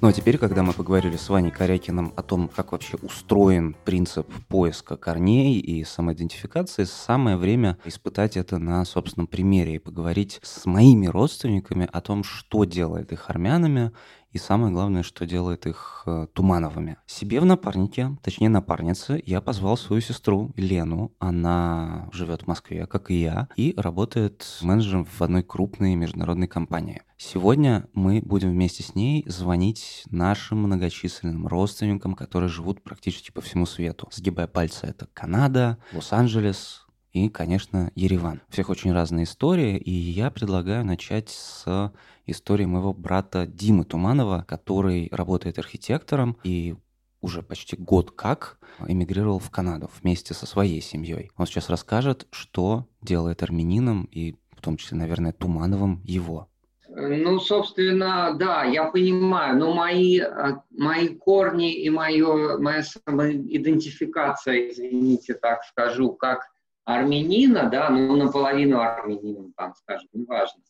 Ну 0.02 0.08
а 0.08 0.14
теперь, 0.14 0.38
когда 0.38 0.64
мы 0.64 0.72
поговорили 0.72 1.18
с 1.18 1.28
Ваней 1.28 1.52
Корякиным 1.52 2.14
о 2.16 2.24
том, 2.24 2.48
как 2.48 2.72
вообще 2.72 2.96
устроен 3.02 3.76
принцип 3.84 4.26
поиска 4.48 4.96
корней 4.96 5.60
и 5.60 5.84
самоидентификации, 5.84 6.86
самое 6.86 7.36
время 7.36 7.78
испытать 7.84 8.38
это 8.38 8.60
на 8.60 8.86
собственном 8.86 9.28
примере 9.28 9.76
и 9.76 9.80
поговорить 9.80 10.40
с 10.42 10.66
моими 10.66 11.08
родственниками 11.08 11.86
о 11.92 12.00
том, 12.00 12.24
что 12.24 12.64
делает 12.64 13.12
их 13.12 13.30
армянами 13.30 13.92
и 14.32 14.38
самое 14.38 14.72
главное, 14.72 15.04
что 15.04 15.26
делает 15.26 15.66
их 15.66 16.04
э, 16.06 16.28
Тумановыми. 16.34 16.98
Себе 17.08 17.40
в 17.40 17.46
напарнике, 17.46 18.18
точнее 18.24 18.50
напарнице, 18.50 19.22
я 19.26 19.42
позвал 19.42 19.78
свою 19.78 20.02
сестру 20.02 20.52
Лену. 20.56 21.12
Она 21.20 22.10
живет 22.12 22.44
в 22.44 22.48
Москве, 22.48 22.86
как 22.86 23.12
и 23.12 23.16
я, 23.22 23.48
и 23.56 23.74
работает 23.76 24.46
менеджером 24.62 25.06
в 25.06 25.22
одной 25.22 25.44
крупной 25.44 25.96
международной 25.96 26.48
компании. 26.48 27.02
Сегодня 27.18 27.88
мы 27.94 28.22
будем 28.24 28.52
вместе 28.52 28.84
с 28.84 28.96
ней 28.96 29.26
звонить 29.28 30.04
нашим 30.10 30.60
многочисленным 30.60 31.48
родственникам, 31.48 32.14
которые 32.14 32.50
живут 32.50 32.84
практически 32.84 33.32
по 33.32 33.42
всему 33.42 33.66
свету. 33.66 34.08
Сгибая 34.12 34.48
пальцы, 34.48 34.86
это 34.86 35.08
Канада, 35.14 35.78
Лос-Анджелес, 35.92 36.86
и, 37.14 37.30
конечно, 37.30 37.92
Ереван. 37.96 38.42
У 38.50 38.52
всех 38.52 38.70
очень 38.70 38.94
разные 38.94 39.24
истории, 39.24 39.78
и 39.78 39.92
я 39.92 40.30
предлагаю 40.30 40.86
начать 40.86 41.30
с 41.30 41.92
истории 42.26 42.66
моего 42.66 42.94
брата 42.94 43.48
Димы 43.48 43.84
Туманова, 43.84 44.46
который 44.48 45.10
работает 45.12 45.58
архитектором 45.58 46.38
и 46.44 46.76
уже 47.22 47.42
почти 47.42 47.76
год 47.76 48.12
как 48.12 48.60
эмигрировал 48.88 49.40
в 49.40 49.50
Канаду 49.50 49.90
вместе 50.02 50.34
со 50.34 50.46
своей 50.46 50.82
семьей. 50.82 51.32
Он 51.38 51.46
сейчас 51.46 51.70
расскажет, 51.70 52.28
что 52.32 52.86
делает 53.02 53.44
армянином 53.44 54.06
и 54.12 54.36
в 54.56 54.62
том 54.62 54.78
числе, 54.78 54.98
наверное, 54.98 55.34
Тумановым 55.34 56.02
его. 56.04 56.48
Ну, 56.90 57.40
собственно, 57.40 58.34
да, 58.34 58.64
я 58.64 58.86
понимаю, 58.86 59.58
но 59.58 59.74
мои, 59.74 60.20
а, 60.20 60.64
мои 60.72 61.10
корни 61.10 61.74
и 61.74 61.90
мое, 61.90 62.58
моя 62.58 62.84
самоидентификация, 62.84 64.70
извините, 64.70 65.36
так 65.36 65.64
скажу, 65.66 66.14
как 66.14 66.50
армянина, 66.90 67.70
да, 67.70 67.90
ну, 67.90 68.16
наполовину 68.16 68.80
армянина, 68.80 69.52
там, 69.56 69.76
скажем, 69.76 70.10
неважно, 70.12 70.64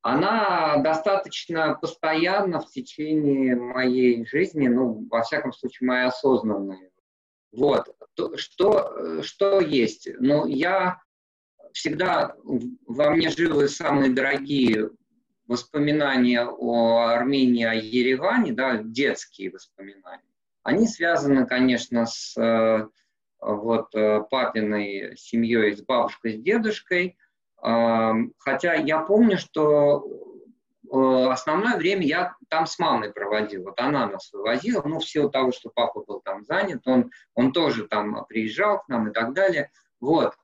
она 0.00 0.78
достаточно 0.78 1.74
постоянно 1.74 2.60
в 2.60 2.70
течение 2.70 3.56
моей 3.56 4.24
жизни, 4.24 4.68
ну, 4.68 5.06
во 5.10 5.22
всяком 5.22 5.52
случае, 5.52 5.88
моя 5.88 6.06
осознанная. 6.06 6.90
Вот. 7.52 7.94
Что, 8.36 9.22
что 9.22 9.60
есть? 9.60 10.08
Ну, 10.18 10.46
я 10.46 10.98
всегда 11.72 12.34
во 12.86 13.10
мне 13.10 13.28
живы 13.28 13.68
самые 13.68 14.10
дорогие 14.14 14.90
воспоминания 15.46 16.42
о 16.46 17.08
Армении, 17.08 17.64
о 17.64 17.74
Ереване, 17.74 18.52
да, 18.52 18.78
детские 18.78 19.50
воспоминания, 19.50 20.22
они 20.62 20.86
связаны, 20.86 21.46
конечно, 21.46 22.06
с 22.06 22.34
э, 22.40 22.88
вот, 23.40 23.94
э, 23.94 24.22
папиной 24.30 25.16
семьей, 25.16 25.76
с 25.76 25.82
бабушкой, 25.82 26.34
с 26.34 26.42
дедушкой. 26.42 27.16
Э, 27.62 28.12
хотя 28.38 28.74
я 28.74 29.00
помню, 29.00 29.38
что 29.38 30.04
основное 30.88 31.76
время 31.76 32.06
я 32.06 32.36
там 32.48 32.64
с 32.66 32.78
мамой 32.78 33.12
проводил. 33.12 33.64
Вот 33.64 33.80
она 33.80 34.06
нас 34.06 34.32
вывозила, 34.32 34.82
ну, 34.84 35.00
в 35.00 35.04
силу 35.04 35.28
того, 35.28 35.50
что 35.50 35.68
папа 35.74 36.04
был 36.04 36.20
там 36.20 36.44
занят, 36.44 36.82
он, 36.86 37.10
он 37.34 37.52
тоже 37.52 37.88
там 37.88 38.24
приезжал 38.28 38.82
к 38.82 38.88
нам 38.88 39.08
и 39.08 39.12
так 39.12 39.32
далее. 39.34 39.72
Вот. 39.98 40.36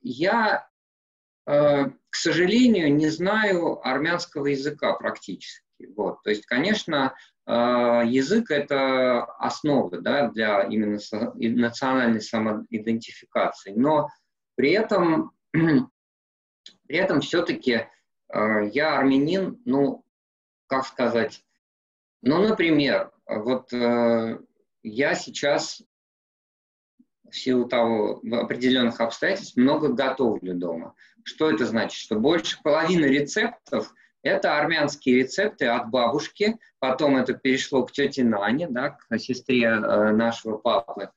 Я 0.00 0.68
Э, 1.48 1.86
к 2.10 2.14
сожалению, 2.14 2.94
не 2.94 3.08
знаю 3.08 3.80
армянского 3.86 4.46
языка 4.46 4.92
практически. 4.92 5.64
Вот. 5.96 6.22
То 6.22 6.30
есть, 6.30 6.44
конечно, 6.44 7.14
э, 7.14 7.37
язык– 7.50 8.50
это 8.50 9.24
основа 9.24 10.00
да, 10.00 10.28
для 10.28 10.62
именно 10.64 10.98
национальной 11.34 12.20
самоидентификации, 12.20 13.72
но 13.74 14.08
при 14.54 14.72
этом, 14.72 15.32
при 15.52 16.96
этом 16.96 17.20
все-таки 17.22 17.72
э, 17.72 18.68
я 18.72 18.98
армянин, 18.98 19.62
ну, 19.64 20.04
как 20.66 20.86
сказать, 20.86 21.42
ну, 22.20 22.46
например, 22.46 23.12
вот 23.26 23.72
я 24.82 25.14
сейчас 25.14 25.82
в 27.30 27.36
силу 27.36 27.66
того 27.66 28.20
определенных 28.32 29.00
обстоятельств 29.00 29.56
много 29.56 29.88
готовлю 29.92 30.54
дома. 30.54 30.94
Что 31.24 31.50
это 31.50 31.66
значит? 31.66 31.98
Что 31.98 32.18
больше 32.18 32.60
половины 32.62 33.04
рецептов 33.04 33.92
это 34.22 34.58
армянские 34.58 35.20
рецепты 35.20 35.66
от 35.66 35.90
бабушки, 35.90 36.58
потом 36.78 37.16
это 37.16 37.34
перешло 37.34 37.84
к 37.84 37.92
тете 37.92 38.24
Нане, 38.24 38.68
да, 38.68 38.90
к 38.90 39.18
сестре 39.18 39.64
э, 39.64 40.12
нашего 40.12 40.58
папы. 40.58 41.10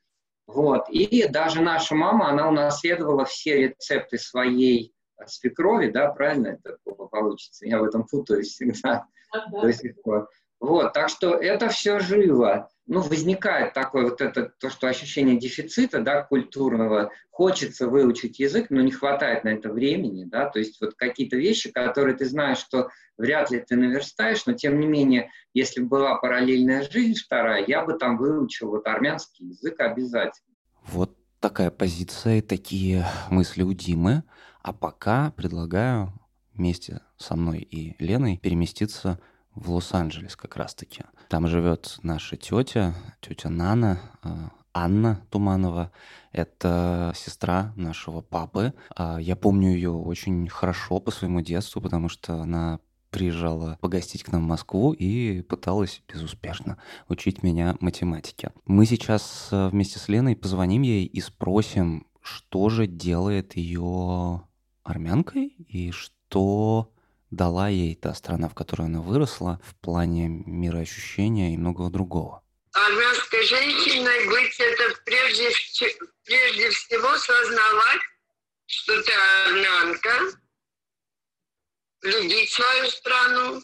Вот. 0.48 0.90
И 0.90 1.28
даже 1.28 1.62
наша 1.62 1.96
мама, 1.96 2.30
она 2.30 2.50
унаследовала 2.50 3.26
все 3.26 3.68
рецепты 3.68 4.18
своей 4.18 4.94
свекрови, 5.26 5.90
да, 5.90 6.10
правильно 6.10 6.60
это 6.64 6.78
получится? 6.84 7.66
Я 7.66 7.80
в 7.80 7.84
этом 7.84 8.06
путаюсь 8.06 8.50
всегда 8.50 9.08
до 9.52 9.72
сих 9.74 10.02
пор. 10.02 10.30
Вот, 10.62 10.94
так 10.94 11.10
что 11.10 11.34
это 11.34 11.70
все 11.70 12.00
живо. 12.00 12.70
Ну, 12.86 13.02
возникает 13.02 13.74
такое 13.74 14.04
вот 14.04 14.22
это, 14.22 14.54
то, 14.60 14.70
что 14.70 14.88
ощущение 14.88 15.40
дефицита, 15.40 16.02
да, 16.02 16.22
культурного, 16.22 17.12
хочется 17.32 17.88
выучить 17.88 18.38
язык, 18.38 18.68
но 18.70 18.82
не 18.82 18.92
хватает 18.92 19.44
на 19.44 19.50
это 19.50 19.72
времени, 19.72 20.26
да, 20.26 20.50
то 20.50 20.60
есть 20.60 20.80
вот 20.80 20.94
какие-то 20.96 21.36
вещи, 21.36 21.72
которые 21.72 22.16
ты 22.16 22.26
знаешь, 22.26 22.60
что 22.60 22.90
вряд 23.18 23.50
ли 23.50 23.60
ты 23.60 23.76
наверстаешь, 23.76 24.46
но 24.46 24.54
тем 24.54 24.80
не 24.80 24.86
менее, 24.86 25.32
если 25.54 25.82
бы 25.82 25.88
была 25.88 26.16
параллельная 26.16 26.88
жизнь 26.88 27.20
вторая, 27.20 27.66
я 27.66 27.84
бы 27.84 27.94
там 27.94 28.18
выучил 28.18 28.70
вот 28.70 28.86
армянский 28.86 29.48
язык 29.48 29.80
обязательно. 29.80 30.56
Вот 30.86 31.18
такая 31.40 31.72
позиция 31.72 32.38
и 32.38 32.42
такие 32.42 33.08
мысли 33.32 33.64
у 33.64 33.74
Димы, 33.74 34.24
а 34.62 34.74
пока 34.74 35.32
предлагаю 35.32 36.14
вместе 36.54 37.02
со 37.18 37.36
мной 37.36 37.60
и 37.60 37.96
Леной 38.04 38.38
переместиться 38.38 39.20
в 39.56 39.72
Лос-Анджелес 39.72 40.36
как 40.36 40.56
раз-таки. 40.56 41.04
Там 41.28 41.48
живет 41.48 42.00
наша 42.04 42.38
тетя, 42.38 42.94
тетя 43.22 43.50
Нана, 43.50 44.00
э, 44.24 44.30
Анна 44.74 45.22
Туманова. 45.30 45.92
Это 46.32 47.14
сестра 47.16 47.74
нашего 47.76 48.22
папы. 48.22 48.74
А, 48.96 49.18
я 49.18 49.36
помню 49.36 49.70
ее 49.74 49.92
очень 49.92 50.48
хорошо 50.48 51.00
по 51.00 51.12
своему 51.12 51.42
детству, 51.42 51.82
потому 51.82 52.10
что 52.10 52.36
она 52.42 52.80
приезжала 53.10 53.78
погостить 53.82 54.24
к 54.24 54.32
нам 54.32 54.44
в 54.44 54.48
Москву 54.48 54.94
и 54.94 55.42
пыталась 55.42 56.02
безуспешно 56.08 56.78
учить 57.10 57.44
меня 57.44 57.76
математике. 57.82 58.54
Мы 58.66 58.86
сейчас 58.86 59.50
э, 59.52 59.68
вместе 59.68 60.00
с 60.00 60.08
Леной 60.08 60.38
позвоним 60.38 60.84
ей 60.84 61.06
и 61.06 61.20
спросим, 61.20 62.08
что 62.22 62.70
же 62.70 62.88
делает 62.88 63.58
ее 63.58 64.44
армянкой 64.84 65.48
и 65.68 65.92
что 65.92 66.94
дала 67.32 67.70
ей 67.70 67.96
та 67.96 68.14
страна, 68.14 68.50
в 68.50 68.54
которой 68.54 68.84
она 68.84 69.02
выросла, 69.02 69.60
в 69.66 69.76
плане 69.76 70.28
мироощущения 70.28 71.54
и 71.54 71.58
многого 71.58 71.90
другого? 71.90 72.44
Армянской 72.74 73.44
женщиной 73.44 74.28
быть 74.28 74.60
это 74.60 75.02
прежде, 75.04 75.50
прежде 76.24 76.70
всего 76.70 77.18
сознавать, 77.18 78.02
что 78.66 79.02
ты 79.04 79.12
армянка, 79.48 80.38
любить 82.04 82.50
свою 82.50 82.88
страну, 82.90 83.62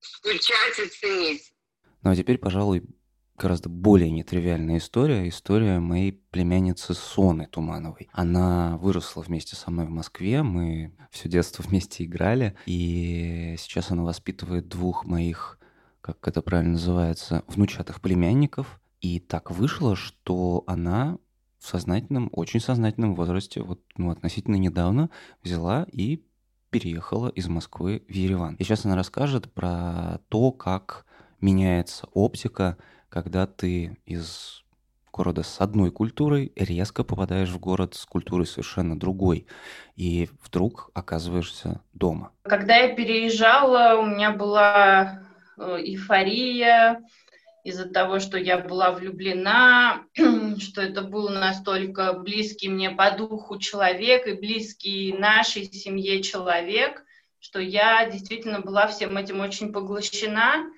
скучать 0.00 0.78
и 0.78 0.86
ценить. 0.86 1.52
Ну 2.02 2.10
а 2.10 2.16
теперь, 2.16 2.38
пожалуй, 2.38 2.82
гораздо 3.40 3.70
более 3.70 4.10
нетривиальная 4.10 4.76
история. 4.76 5.26
История 5.28 5.80
моей 5.80 6.12
племянницы 6.12 6.92
Соны 6.92 7.46
Тумановой. 7.46 8.08
Она 8.12 8.76
выросла 8.76 9.22
вместе 9.22 9.56
со 9.56 9.70
мной 9.70 9.86
в 9.86 9.90
Москве, 9.90 10.42
мы 10.42 10.92
все 11.10 11.28
детство 11.28 11.62
вместе 11.62 12.04
играли, 12.04 12.54
и 12.66 13.56
сейчас 13.58 13.90
она 13.90 14.04
воспитывает 14.04 14.68
двух 14.68 15.06
моих, 15.06 15.58
как 16.02 16.28
это 16.28 16.42
правильно 16.42 16.72
называется, 16.72 17.42
внучатых 17.48 18.02
племянников. 18.02 18.78
И 19.00 19.18
так 19.18 19.50
вышло, 19.50 19.96
что 19.96 20.62
она 20.66 21.16
в 21.58 21.66
сознательном, 21.66 22.28
очень 22.32 22.60
сознательном 22.60 23.14
возрасте, 23.14 23.62
вот 23.62 23.80
ну, 23.96 24.10
относительно 24.10 24.56
недавно, 24.56 25.08
взяла 25.42 25.86
и 25.90 26.22
переехала 26.68 27.28
из 27.28 27.48
Москвы 27.48 28.04
в 28.06 28.12
Ереван. 28.12 28.56
И 28.56 28.64
сейчас 28.64 28.84
она 28.84 28.96
расскажет 28.96 29.52
про 29.52 30.20
то, 30.28 30.52
как 30.52 31.06
меняется 31.40 32.06
оптика 32.12 32.76
когда 33.10 33.46
ты 33.46 33.98
из 34.06 34.62
города 35.12 35.42
с 35.42 35.60
одной 35.60 35.90
культурой 35.90 36.52
резко 36.56 37.04
попадаешь 37.04 37.50
в 37.50 37.58
город 37.58 37.94
с 37.94 38.06
культурой 38.06 38.46
совершенно 38.46 38.98
другой, 38.98 39.46
и 39.96 40.30
вдруг 40.44 40.90
оказываешься 40.94 41.82
дома. 41.92 42.32
Когда 42.42 42.76
я 42.76 42.94
переезжала, 42.94 44.00
у 44.00 44.06
меня 44.06 44.30
была 44.30 45.24
э, 45.58 45.78
эйфория 45.80 47.02
из-за 47.64 47.86
того, 47.86 48.20
что 48.20 48.38
я 48.38 48.58
была 48.58 48.92
влюблена, 48.92 50.04
что 50.58 50.80
это 50.80 51.02
был 51.02 51.28
настолько 51.28 52.12
близкий 52.12 52.68
мне 52.68 52.90
по 52.90 53.10
духу 53.10 53.58
человек 53.58 54.28
и 54.28 54.34
близкий 54.34 55.12
нашей 55.12 55.64
семье 55.64 56.22
человек, 56.22 57.04
что 57.40 57.58
я 57.58 58.08
действительно 58.08 58.60
была 58.60 58.86
всем 58.86 59.16
этим 59.16 59.40
очень 59.40 59.72
поглощена 59.72 60.70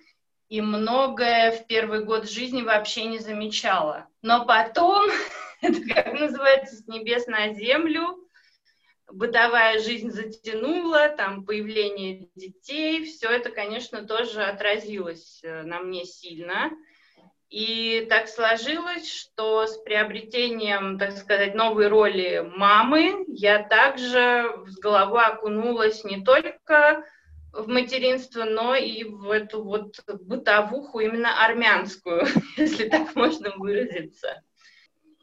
и 0.53 0.61
многое 0.61 1.51
в 1.51 1.67
первый 1.67 2.05
год 2.05 2.29
жизни 2.29 2.61
вообще 2.61 3.07
не 3.07 3.19
замечала. 3.19 4.07
Но 4.21 4.45
потом, 4.45 5.09
это 5.63 5.81
как 5.89 6.13
называется, 6.13 6.77
с 6.77 6.87
небес 6.87 7.27
на 7.27 7.55
землю, 7.55 8.19
бытовая 9.11 9.79
жизнь 9.79 10.11
затянула, 10.11 11.09
там 11.09 11.47
появление 11.47 12.29
детей, 12.35 13.07
все 13.07 13.31
это, 13.31 13.49
конечно, 13.49 14.07
тоже 14.07 14.43
отразилось 14.43 15.41
э, 15.43 15.63
на 15.63 15.81
мне 15.81 16.05
сильно. 16.05 16.71
И 17.49 18.07
так 18.11 18.29
сложилось, 18.29 19.11
что 19.11 19.67
с 19.67 19.79
приобретением, 19.79 20.99
так 20.99 21.13
сказать, 21.13 21.55
новой 21.55 21.89
роли 21.89 22.47
мамы 22.57 23.25
я 23.27 23.63
также 23.63 24.53
с 24.67 24.79
головой 24.79 25.25
окунулась 25.25 26.05
не 26.05 26.23
только 26.23 27.07
в 27.53 27.69
материнство, 27.69 28.45
но 28.45 28.75
и 28.75 29.05
в 29.05 29.31
эту 29.31 29.63
вот 29.63 30.01
бытовуху 30.07 31.01
именно 31.01 31.45
армянскую, 31.45 32.25
если 32.57 32.89
так 32.89 33.15
можно 33.15 33.53
выразиться. 33.57 34.43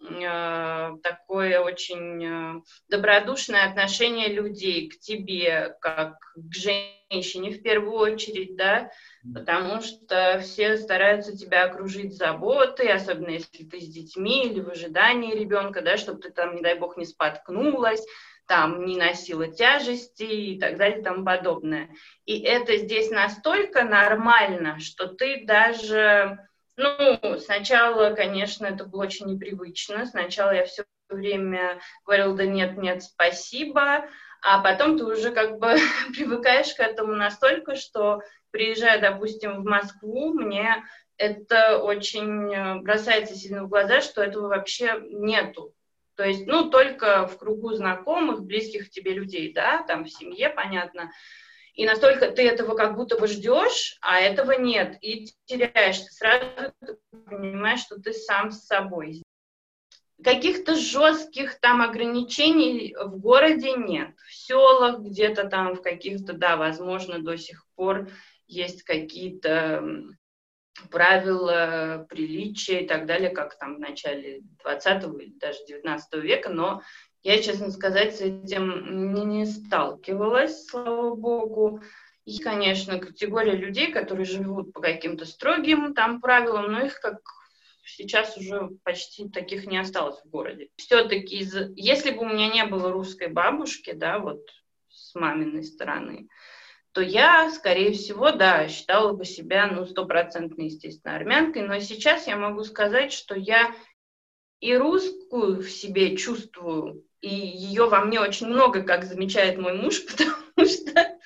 э, 0.02 0.92
такое 1.04 1.60
очень 1.60 2.24
э, 2.24 2.62
добродушное 2.88 3.66
отношение 3.66 4.28
людей 4.28 4.90
к 4.90 5.00
тебе, 5.00 5.76
как 5.82 6.20
к 6.36 6.54
женщине 6.54 7.52
в 7.52 7.62
первую 7.64 7.98
очередь, 7.98 8.56
да, 8.56 8.92
потому 9.34 9.82
что 9.82 10.40
все 10.42 10.78
стараются 10.78 11.36
тебя 11.36 11.66
окружить 11.66 12.16
заботой, 12.16 12.92
особенно 12.92 13.32
если 13.32 13.66
ты 13.66 13.82
с 13.82 13.88
детьми 13.88 14.46
или 14.46 14.62
в 14.62 14.70
ожидании 14.70 15.36
ребенка, 15.36 15.82
да, 15.82 15.98
чтобы 15.98 16.22
ты 16.22 16.30
там, 16.30 16.56
не 16.56 16.62
дай 16.62 16.78
бог, 16.78 16.96
не 16.96 17.06
споткнулась, 17.06 18.06
там 18.50 18.84
не 18.84 18.98
носила 18.98 19.48
тяжести 19.48 20.24
и 20.24 20.60
так 20.60 20.78
далее 20.78 21.00
и 21.00 21.04
тому 21.04 21.24
подобное. 21.24 21.92
И 22.26 22.42
это 22.42 22.78
здесь 22.78 23.12
настолько 23.12 23.84
нормально, 23.84 24.80
что 24.80 25.08
ты 25.08 25.46
даже, 25.46 26.40
ну, 26.76 27.38
сначала, 27.38 28.16
конечно, 28.16 28.66
это 28.66 28.86
было 28.86 29.04
очень 29.04 29.28
непривычно. 29.28 30.08
Сначала 30.08 30.52
я 30.52 30.66
все 30.66 30.84
время 31.10 31.80
говорила, 32.04 32.36
да 32.36 32.46
нет, 32.48 32.76
нет, 32.76 33.04
спасибо, 33.04 34.10
а 34.42 34.62
потом 34.64 34.98
ты 34.98 35.06
уже 35.06 35.30
как 35.32 35.60
бы 35.60 35.76
привыкаешь 36.14 36.74
к 36.74 36.80
этому 36.80 37.14
настолько, 37.14 37.76
что 37.76 38.22
приезжая, 38.50 39.00
допустим, 39.00 39.62
в 39.62 39.66
Москву, 39.66 40.34
мне 40.34 40.84
это 41.18 41.78
очень 41.78 42.52
э, 42.52 42.80
бросается 42.80 43.36
сильно 43.36 43.66
в 43.66 43.70
глаза, 43.70 44.02
что 44.02 44.24
этого 44.24 44.48
вообще 44.48 45.00
нету. 45.12 45.76
То 46.20 46.26
есть, 46.26 46.48
ну, 46.48 46.70
только 46.70 47.28
в 47.28 47.38
кругу 47.38 47.72
знакомых, 47.72 48.44
близких 48.44 48.90
тебе 48.90 49.14
людей, 49.14 49.54
да, 49.54 49.84
там 49.84 50.04
в 50.04 50.10
семье, 50.10 50.50
понятно. 50.50 51.14
И 51.76 51.86
настолько 51.86 52.30
ты 52.30 52.46
этого 52.46 52.76
как 52.76 52.98
будто 52.98 53.18
бы 53.18 53.26
ждешь, 53.26 53.98
а 54.02 54.20
этого 54.20 54.52
нет, 54.52 54.98
и 55.00 55.30
теряешься. 55.46 56.12
Сразу 56.12 56.74
ты 56.86 56.98
понимаешь, 57.26 57.80
что 57.80 58.02
ты 58.02 58.12
сам 58.12 58.52
с 58.52 58.66
собой. 58.66 59.24
Каких-то 60.22 60.76
жестких 60.76 61.58
там 61.62 61.82
ограничений 61.82 62.94
в 63.00 63.18
городе 63.18 63.72
нет. 63.72 64.10
В 64.28 64.34
селах 64.34 65.00
где-то 65.00 65.46
там, 65.46 65.76
в 65.76 65.82
каких-то, 65.82 66.34
да, 66.34 66.58
возможно, 66.58 67.20
до 67.20 67.38
сих 67.38 67.66
пор 67.76 68.10
есть 68.46 68.84
какие-то 68.84 70.04
правила, 70.90 72.06
приличия 72.10 72.82
и 72.82 72.88
так 72.88 73.06
далее, 73.06 73.30
как 73.30 73.58
там 73.58 73.76
в 73.76 73.80
начале 73.80 74.42
20 74.64 75.04
или 75.20 75.34
даже 75.40 75.60
19 75.68 76.24
века, 76.24 76.50
но 76.50 76.82
я, 77.22 77.42
честно 77.42 77.70
сказать, 77.72 78.16
с 78.16 78.22
этим 78.22 79.14
не, 79.14 79.26
не 79.26 79.46
сталкивалась, 79.46 80.66
слава 80.68 81.16
богу. 81.16 81.82
И, 82.26 82.40
конечно, 82.40 83.00
категория 83.00 83.54
людей, 83.56 83.92
которые 83.92 84.26
живут 84.26 84.72
по 84.72 84.82
каким-то 84.82 85.26
строгим 85.26 85.94
там 85.94 86.22
правилам, 86.22 86.72
но 86.72 86.86
их 86.86 87.00
как 87.02 87.20
сейчас 87.84 88.38
уже 88.38 88.70
почти 88.84 89.28
таких 89.30 89.66
не 89.66 89.78
осталось 89.78 90.22
в 90.24 90.30
городе. 90.30 90.70
Все-таки, 90.78 91.46
если 91.76 92.12
бы 92.12 92.22
у 92.22 92.30
меня 92.30 92.50
не 92.54 92.66
было 92.66 92.92
русской 92.92 93.28
бабушки, 93.28 93.92
да, 93.92 94.20
вот 94.20 94.42
с 94.90 95.16
маминой 95.16 95.64
стороны, 95.64 96.28
то 96.92 97.02
я, 97.02 97.52
скорее 97.52 97.94
всего, 97.94 98.32
да, 98.32 98.68
считала 98.68 99.14
бы 99.14 99.26
себя, 99.26 99.68
ну, 99.68 99.86
стопроцентно, 99.86 100.64
естественно, 100.64 101.16
армянкой, 101.16 101.64
но 101.64 101.80
сейчас 101.80 102.28
я 102.28 102.36
могу 102.36 102.64
сказать, 102.64 103.14
что 103.14 103.36
я 103.36 103.74
и 104.60 104.76
русскую 104.76 105.62
в 105.62 105.70
себе 105.70 106.18
чувствую, 106.18 107.06
и 107.22 107.30
ее 107.30 107.88
во 107.88 108.02
мне 108.02 108.20
очень 108.20 108.48
много, 108.48 108.84
как 108.84 109.06
замечает 109.06 109.58
мой 109.58 109.74
муж, 109.74 110.04
потому 110.12 110.68
что, 110.68 111.18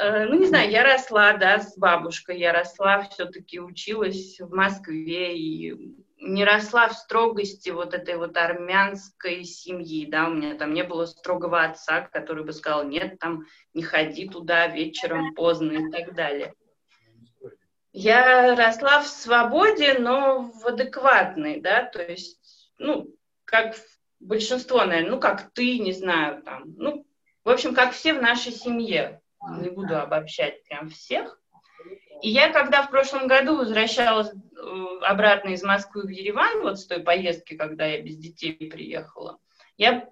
э, 0.00 0.24
ну, 0.24 0.38
не 0.38 0.46
знаю, 0.46 0.70
я 0.70 0.82
росла, 0.82 1.34
да, 1.34 1.60
с 1.60 1.76
бабушкой, 1.76 2.38
я 2.38 2.52
росла, 2.52 3.02
все-таки 3.02 3.60
училась 3.60 4.40
в 4.40 4.54
Москве, 4.54 5.36
и 5.36 6.01
не 6.22 6.44
росла 6.44 6.88
в 6.88 6.94
строгости 6.94 7.70
вот 7.70 7.94
этой 7.94 8.16
вот 8.16 8.36
армянской 8.36 9.44
семьи, 9.44 10.06
да, 10.06 10.28
у 10.28 10.34
меня 10.34 10.54
там 10.54 10.72
не 10.72 10.84
было 10.84 11.06
строгого 11.06 11.64
отца, 11.64 12.02
который 12.02 12.44
бы 12.44 12.52
сказал, 12.52 12.84
нет, 12.84 13.18
там 13.18 13.44
не 13.74 13.82
ходи 13.82 14.28
туда 14.28 14.68
вечером 14.68 15.34
поздно 15.34 15.72
и 15.72 15.90
так 15.90 16.14
далее. 16.14 16.54
Я 17.92 18.54
росла 18.54 19.02
в 19.02 19.08
свободе, 19.08 19.98
но 19.98 20.50
в 20.52 20.66
адекватной, 20.66 21.60
да, 21.60 21.84
то 21.84 22.00
есть, 22.00 22.70
ну, 22.78 23.14
как 23.44 23.74
большинство, 24.20 24.84
наверное, 24.84 25.10
ну, 25.10 25.20
как 25.20 25.52
ты, 25.52 25.78
не 25.78 25.92
знаю, 25.92 26.42
там, 26.42 26.62
ну, 26.76 27.04
в 27.44 27.50
общем, 27.50 27.74
как 27.74 27.92
все 27.92 28.14
в 28.14 28.22
нашей 28.22 28.52
семье, 28.52 29.20
не 29.58 29.70
буду 29.70 29.98
обобщать 29.98 30.62
прям 30.64 30.88
всех, 30.88 31.41
и 32.22 32.30
я, 32.30 32.52
когда 32.52 32.82
в 32.82 32.90
прошлом 32.90 33.26
году 33.26 33.56
возвращалась 33.56 34.30
э, 34.30 34.96
обратно 35.02 35.50
из 35.50 35.62
Москвы 35.64 36.02
в 36.02 36.08
Ереван, 36.08 36.62
вот 36.62 36.78
с 36.78 36.86
той 36.86 37.00
поездки, 37.00 37.56
когда 37.56 37.84
я 37.86 38.00
без 38.00 38.16
детей 38.16 38.52
приехала, 38.52 39.38
я 39.76 40.08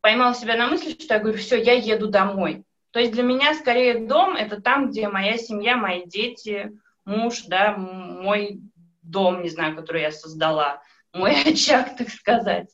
поймала 0.00 0.34
себя 0.34 0.56
на 0.56 0.68
мысли, 0.68 0.92
что 0.92 1.14
я 1.14 1.20
говорю, 1.20 1.38
все, 1.38 1.62
я 1.62 1.74
еду 1.74 2.08
домой. 2.08 2.64
То 2.92 2.98
есть 2.98 3.12
для 3.12 3.22
меня 3.22 3.54
скорее 3.54 4.06
дом– 4.06 4.34
это 4.36 4.60
там, 4.60 4.90
где 4.90 5.08
моя 5.08 5.36
семья, 5.36 5.76
мои 5.76 6.06
дети, 6.06 6.72
муж, 7.04 7.42
да, 7.42 7.76
мой 7.76 8.60
дом, 9.02 9.42
не 9.42 9.50
знаю, 9.50 9.76
который 9.76 10.02
я 10.02 10.12
создала, 10.12 10.82
мой 11.12 11.42
очаг, 11.46 11.94
так 11.96 12.08
сказать. 12.08 12.70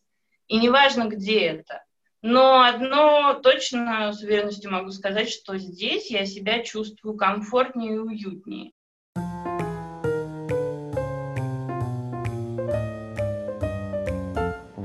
И 0.47 0.59
неважно, 0.59 1.09
где 1.09 1.41
это. 1.41 1.83
Но 2.23 2.63
одно 2.63 3.35
точно 3.35 4.13
с 4.13 4.23
уверенностью 4.23 4.71
могу 4.71 4.91
сказать, 4.91 5.29
что 5.29 5.59
здесь 5.59 6.11
я 6.11 6.25
себя 6.25 6.63
чувствую 6.63 7.17
комфортнее 7.17 7.95
и 7.95 7.99
уютнее. 7.99 8.73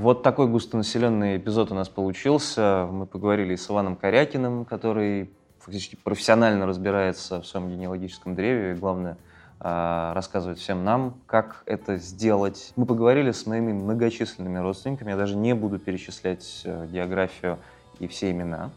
Вот 0.01 0.23
такой 0.23 0.47
густонаселенный 0.47 1.37
эпизод 1.37 1.71
у 1.71 1.75
нас 1.75 1.87
получился. 1.87 2.87
Мы 2.91 3.05
поговорили 3.05 3.55
с 3.55 3.69
Иваном 3.69 3.95
Корякиным, 3.95 4.65
который 4.65 5.29
фактически 5.59 5.95
профессионально 5.95 6.65
разбирается 6.65 7.39
в 7.39 7.45
своем 7.45 7.69
генеалогическом 7.69 8.33
древе 8.33 8.71
и, 8.71 8.73
главное, 8.73 9.19
а, 9.59 10.15
рассказывает 10.15 10.57
всем 10.57 10.83
нам, 10.83 11.19
как 11.27 11.61
это 11.67 11.97
сделать. 11.97 12.73
Мы 12.75 12.87
поговорили 12.87 13.31
с 13.31 13.45
моими 13.45 13.73
многочисленными 13.73 14.57
родственниками, 14.57 15.11
я 15.11 15.17
даже 15.17 15.35
не 15.35 15.53
буду 15.53 15.77
перечислять 15.77 16.63
э, 16.65 16.87
географию 16.87 17.59
и 17.99 18.07
все 18.07 18.31
имена. 18.31 18.71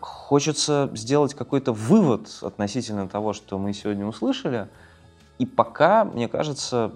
Хочется 0.00 0.88
сделать 0.94 1.34
какой-то 1.34 1.74
вывод 1.74 2.30
относительно 2.40 3.06
того, 3.06 3.34
что 3.34 3.58
мы 3.58 3.74
сегодня 3.74 4.06
услышали. 4.06 4.66
И 5.38 5.44
пока, 5.44 6.06
мне 6.06 6.26
кажется, 6.26 6.92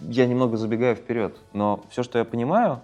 я 0.00 0.26
немного 0.26 0.56
забегаю 0.56 0.96
вперед, 0.96 1.36
но 1.52 1.84
все, 1.90 2.02
что 2.02 2.18
я 2.18 2.24
понимаю, 2.24 2.82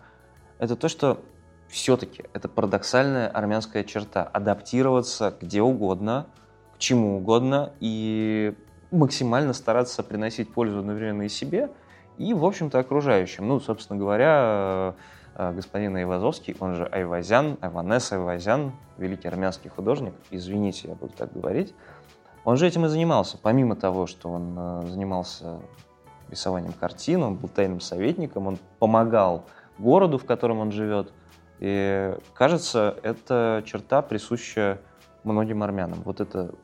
это 0.58 0.76
то, 0.76 0.88
что 0.88 1.20
все-таки 1.68 2.24
это 2.32 2.48
парадоксальная 2.48 3.28
армянская 3.28 3.84
черта. 3.84 4.22
Адаптироваться 4.22 5.34
где 5.40 5.62
угодно, 5.62 6.26
к 6.74 6.78
чему 6.78 7.18
угодно 7.18 7.72
и 7.80 8.54
максимально 8.90 9.52
стараться 9.52 10.02
приносить 10.02 10.52
пользу 10.52 10.78
одновременно 10.78 11.22
и 11.22 11.28
себе, 11.28 11.70
и, 12.18 12.32
в 12.34 12.44
общем-то, 12.44 12.78
окружающим. 12.78 13.48
Ну, 13.48 13.60
собственно 13.60 13.98
говоря, 13.98 14.94
э, 15.34 15.52
господин 15.52 15.96
Айвазовский, 15.96 16.56
он 16.60 16.74
же 16.74 16.86
Айвазян, 16.86 17.58
Айванес 17.60 18.12
Айвазян, 18.12 18.72
великий 18.96 19.28
армянский 19.28 19.68
художник, 19.68 20.14
извините, 20.30 20.88
я 20.88 20.94
буду 20.94 21.12
так 21.14 21.32
говорить, 21.32 21.74
он 22.44 22.56
же 22.56 22.66
этим 22.66 22.86
и 22.86 22.88
занимался. 22.88 23.38
Помимо 23.42 23.74
того, 23.76 24.06
что 24.06 24.30
он 24.30 24.54
э, 24.56 24.86
занимался 24.86 25.58
рисованием 26.30 26.72
картин, 26.72 27.22
он 27.22 27.36
был 27.36 27.48
тайным 27.48 27.80
советником, 27.80 28.46
он 28.46 28.58
помогал 28.78 29.44
городу, 29.78 30.18
в 30.18 30.24
котором 30.24 30.58
он 30.60 30.72
живет. 30.72 31.12
И 31.58 32.16
кажется, 32.34 32.96
эта 33.02 33.62
черта 33.64 34.02
присуща 34.02 34.78
многим 35.24 35.62
армянам. 35.62 36.02
Вот 36.04 36.20
это 36.20 36.54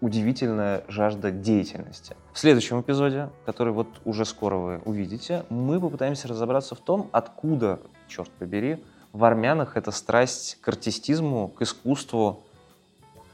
удивительная 0.00 0.84
жажда 0.88 1.30
деятельности. 1.30 2.16
В 2.32 2.38
следующем 2.38 2.80
эпизоде, 2.80 3.30
который 3.46 3.72
вот 3.72 3.88
уже 4.04 4.24
скоро 4.24 4.56
вы 4.56 4.78
увидите, 4.84 5.44
мы 5.48 5.80
попытаемся 5.80 6.28
разобраться 6.28 6.74
в 6.74 6.80
том, 6.80 7.08
откуда, 7.12 7.78
черт 8.08 8.28
побери, 8.30 8.84
в 9.12 9.24
армянах 9.24 9.76
эта 9.76 9.90
страсть 9.90 10.58
к 10.60 10.68
артистизму, 10.68 11.48
к 11.48 11.62
искусству 11.62 12.42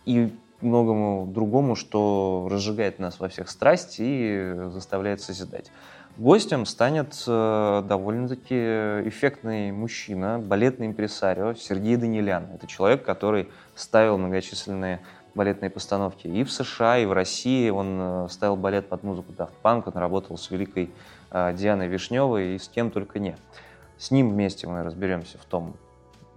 и 0.05 0.33
многому 0.61 1.27
другому, 1.27 1.77
что 1.77 2.49
разжигает 2.51 2.99
нас 2.99 3.21
во 3.21 3.29
всех 3.29 3.49
страсть 3.49 3.97
и 3.99 4.55
заставляет 4.71 5.21
созидать. 5.21 5.71
Гостем 6.17 6.67
станет 6.67 7.23
э, 7.29 7.83
довольно-таки 7.87 8.55
эффектный 9.09 9.71
мужчина, 9.71 10.41
балетный 10.41 10.89
импресарио 10.89 11.55
Сергей 11.55 11.97
Данилян. 11.97 12.49
Это 12.53 12.67
человек, 12.67 13.05
который 13.05 13.49
ставил 13.77 14.19
многочисленные 14.19 15.01
балетные 15.37 15.71
постановки 15.71 16.27
и 16.27 16.43
в 16.43 16.51
США, 16.51 16.99
и 16.99 17.07
в 17.07 17.13
России. 17.13 17.71
Он 17.71 17.99
э, 18.01 18.27
ставил 18.31 18.57
балет 18.57 18.89
под 18.89 19.05
музыку 19.05 19.33
Daft 19.33 19.53
Punk, 19.63 19.85
он 19.87 19.93
работал 19.95 20.37
с 20.37 20.51
великой 20.51 20.91
э, 21.31 21.55
Дианой 21.55 21.87
Вишневой 21.87 22.57
и 22.57 22.59
с 22.59 22.69
кем 22.69 22.91
только 22.91 23.21
не. 23.21 23.37
С 23.97 24.11
ним 24.11 24.31
вместе 24.31 24.67
мы 24.67 24.83
разберемся 24.83 25.39
в 25.39 25.45
том, 25.45 25.77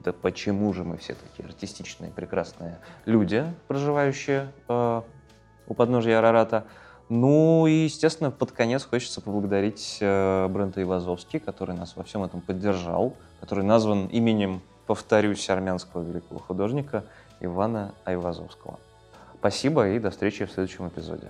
да 0.04 0.14
почему 0.14 0.74
же 0.74 0.84
мы 0.84 0.98
все 0.98 1.16
такие 1.16 1.48
артистичные, 1.48 2.12
прекрасные 2.12 2.80
люди, 3.06 3.46
проживающие 3.68 4.52
э, 4.68 5.02
у 5.68 5.74
подножия 5.74 6.20
Арарата. 6.20 6.66
Ну 7.10 7.68
и, 7.68 7.84
естественно, 7.84 8.32
под 8.32 8.52
конец 8.52 8.86
хочется 8.86 9.22
поблагодарить 9.22 9.98
э, 10.00 10.48
бренд 10.48 10.78
Ивазовский, 10.78 11.40
который 11.40 11.76
нас 11.76 11.96
во 11.96 12.04
всем 12.04 12.24
этом 12.24 12.42
поддержал, 12.42 13.16
который 13.40 13.64
назван 13.64 14.08
именем, 14.08 14.62
повторюсь, 14.88 15.50
армянского 15.50 16.04
великого 16.04 16.40
художника 16.40 17.04
Ивана 17.40 17.94
Айвазовского. 18.06 18.80
Спасибо 19.40 19.90
и 19.90 20.00
до 20.00 20.12
встречи 20.12 20.46
в 20.46 20.52
следующем 20.52 20.88
эпизоде. 20.88 21.30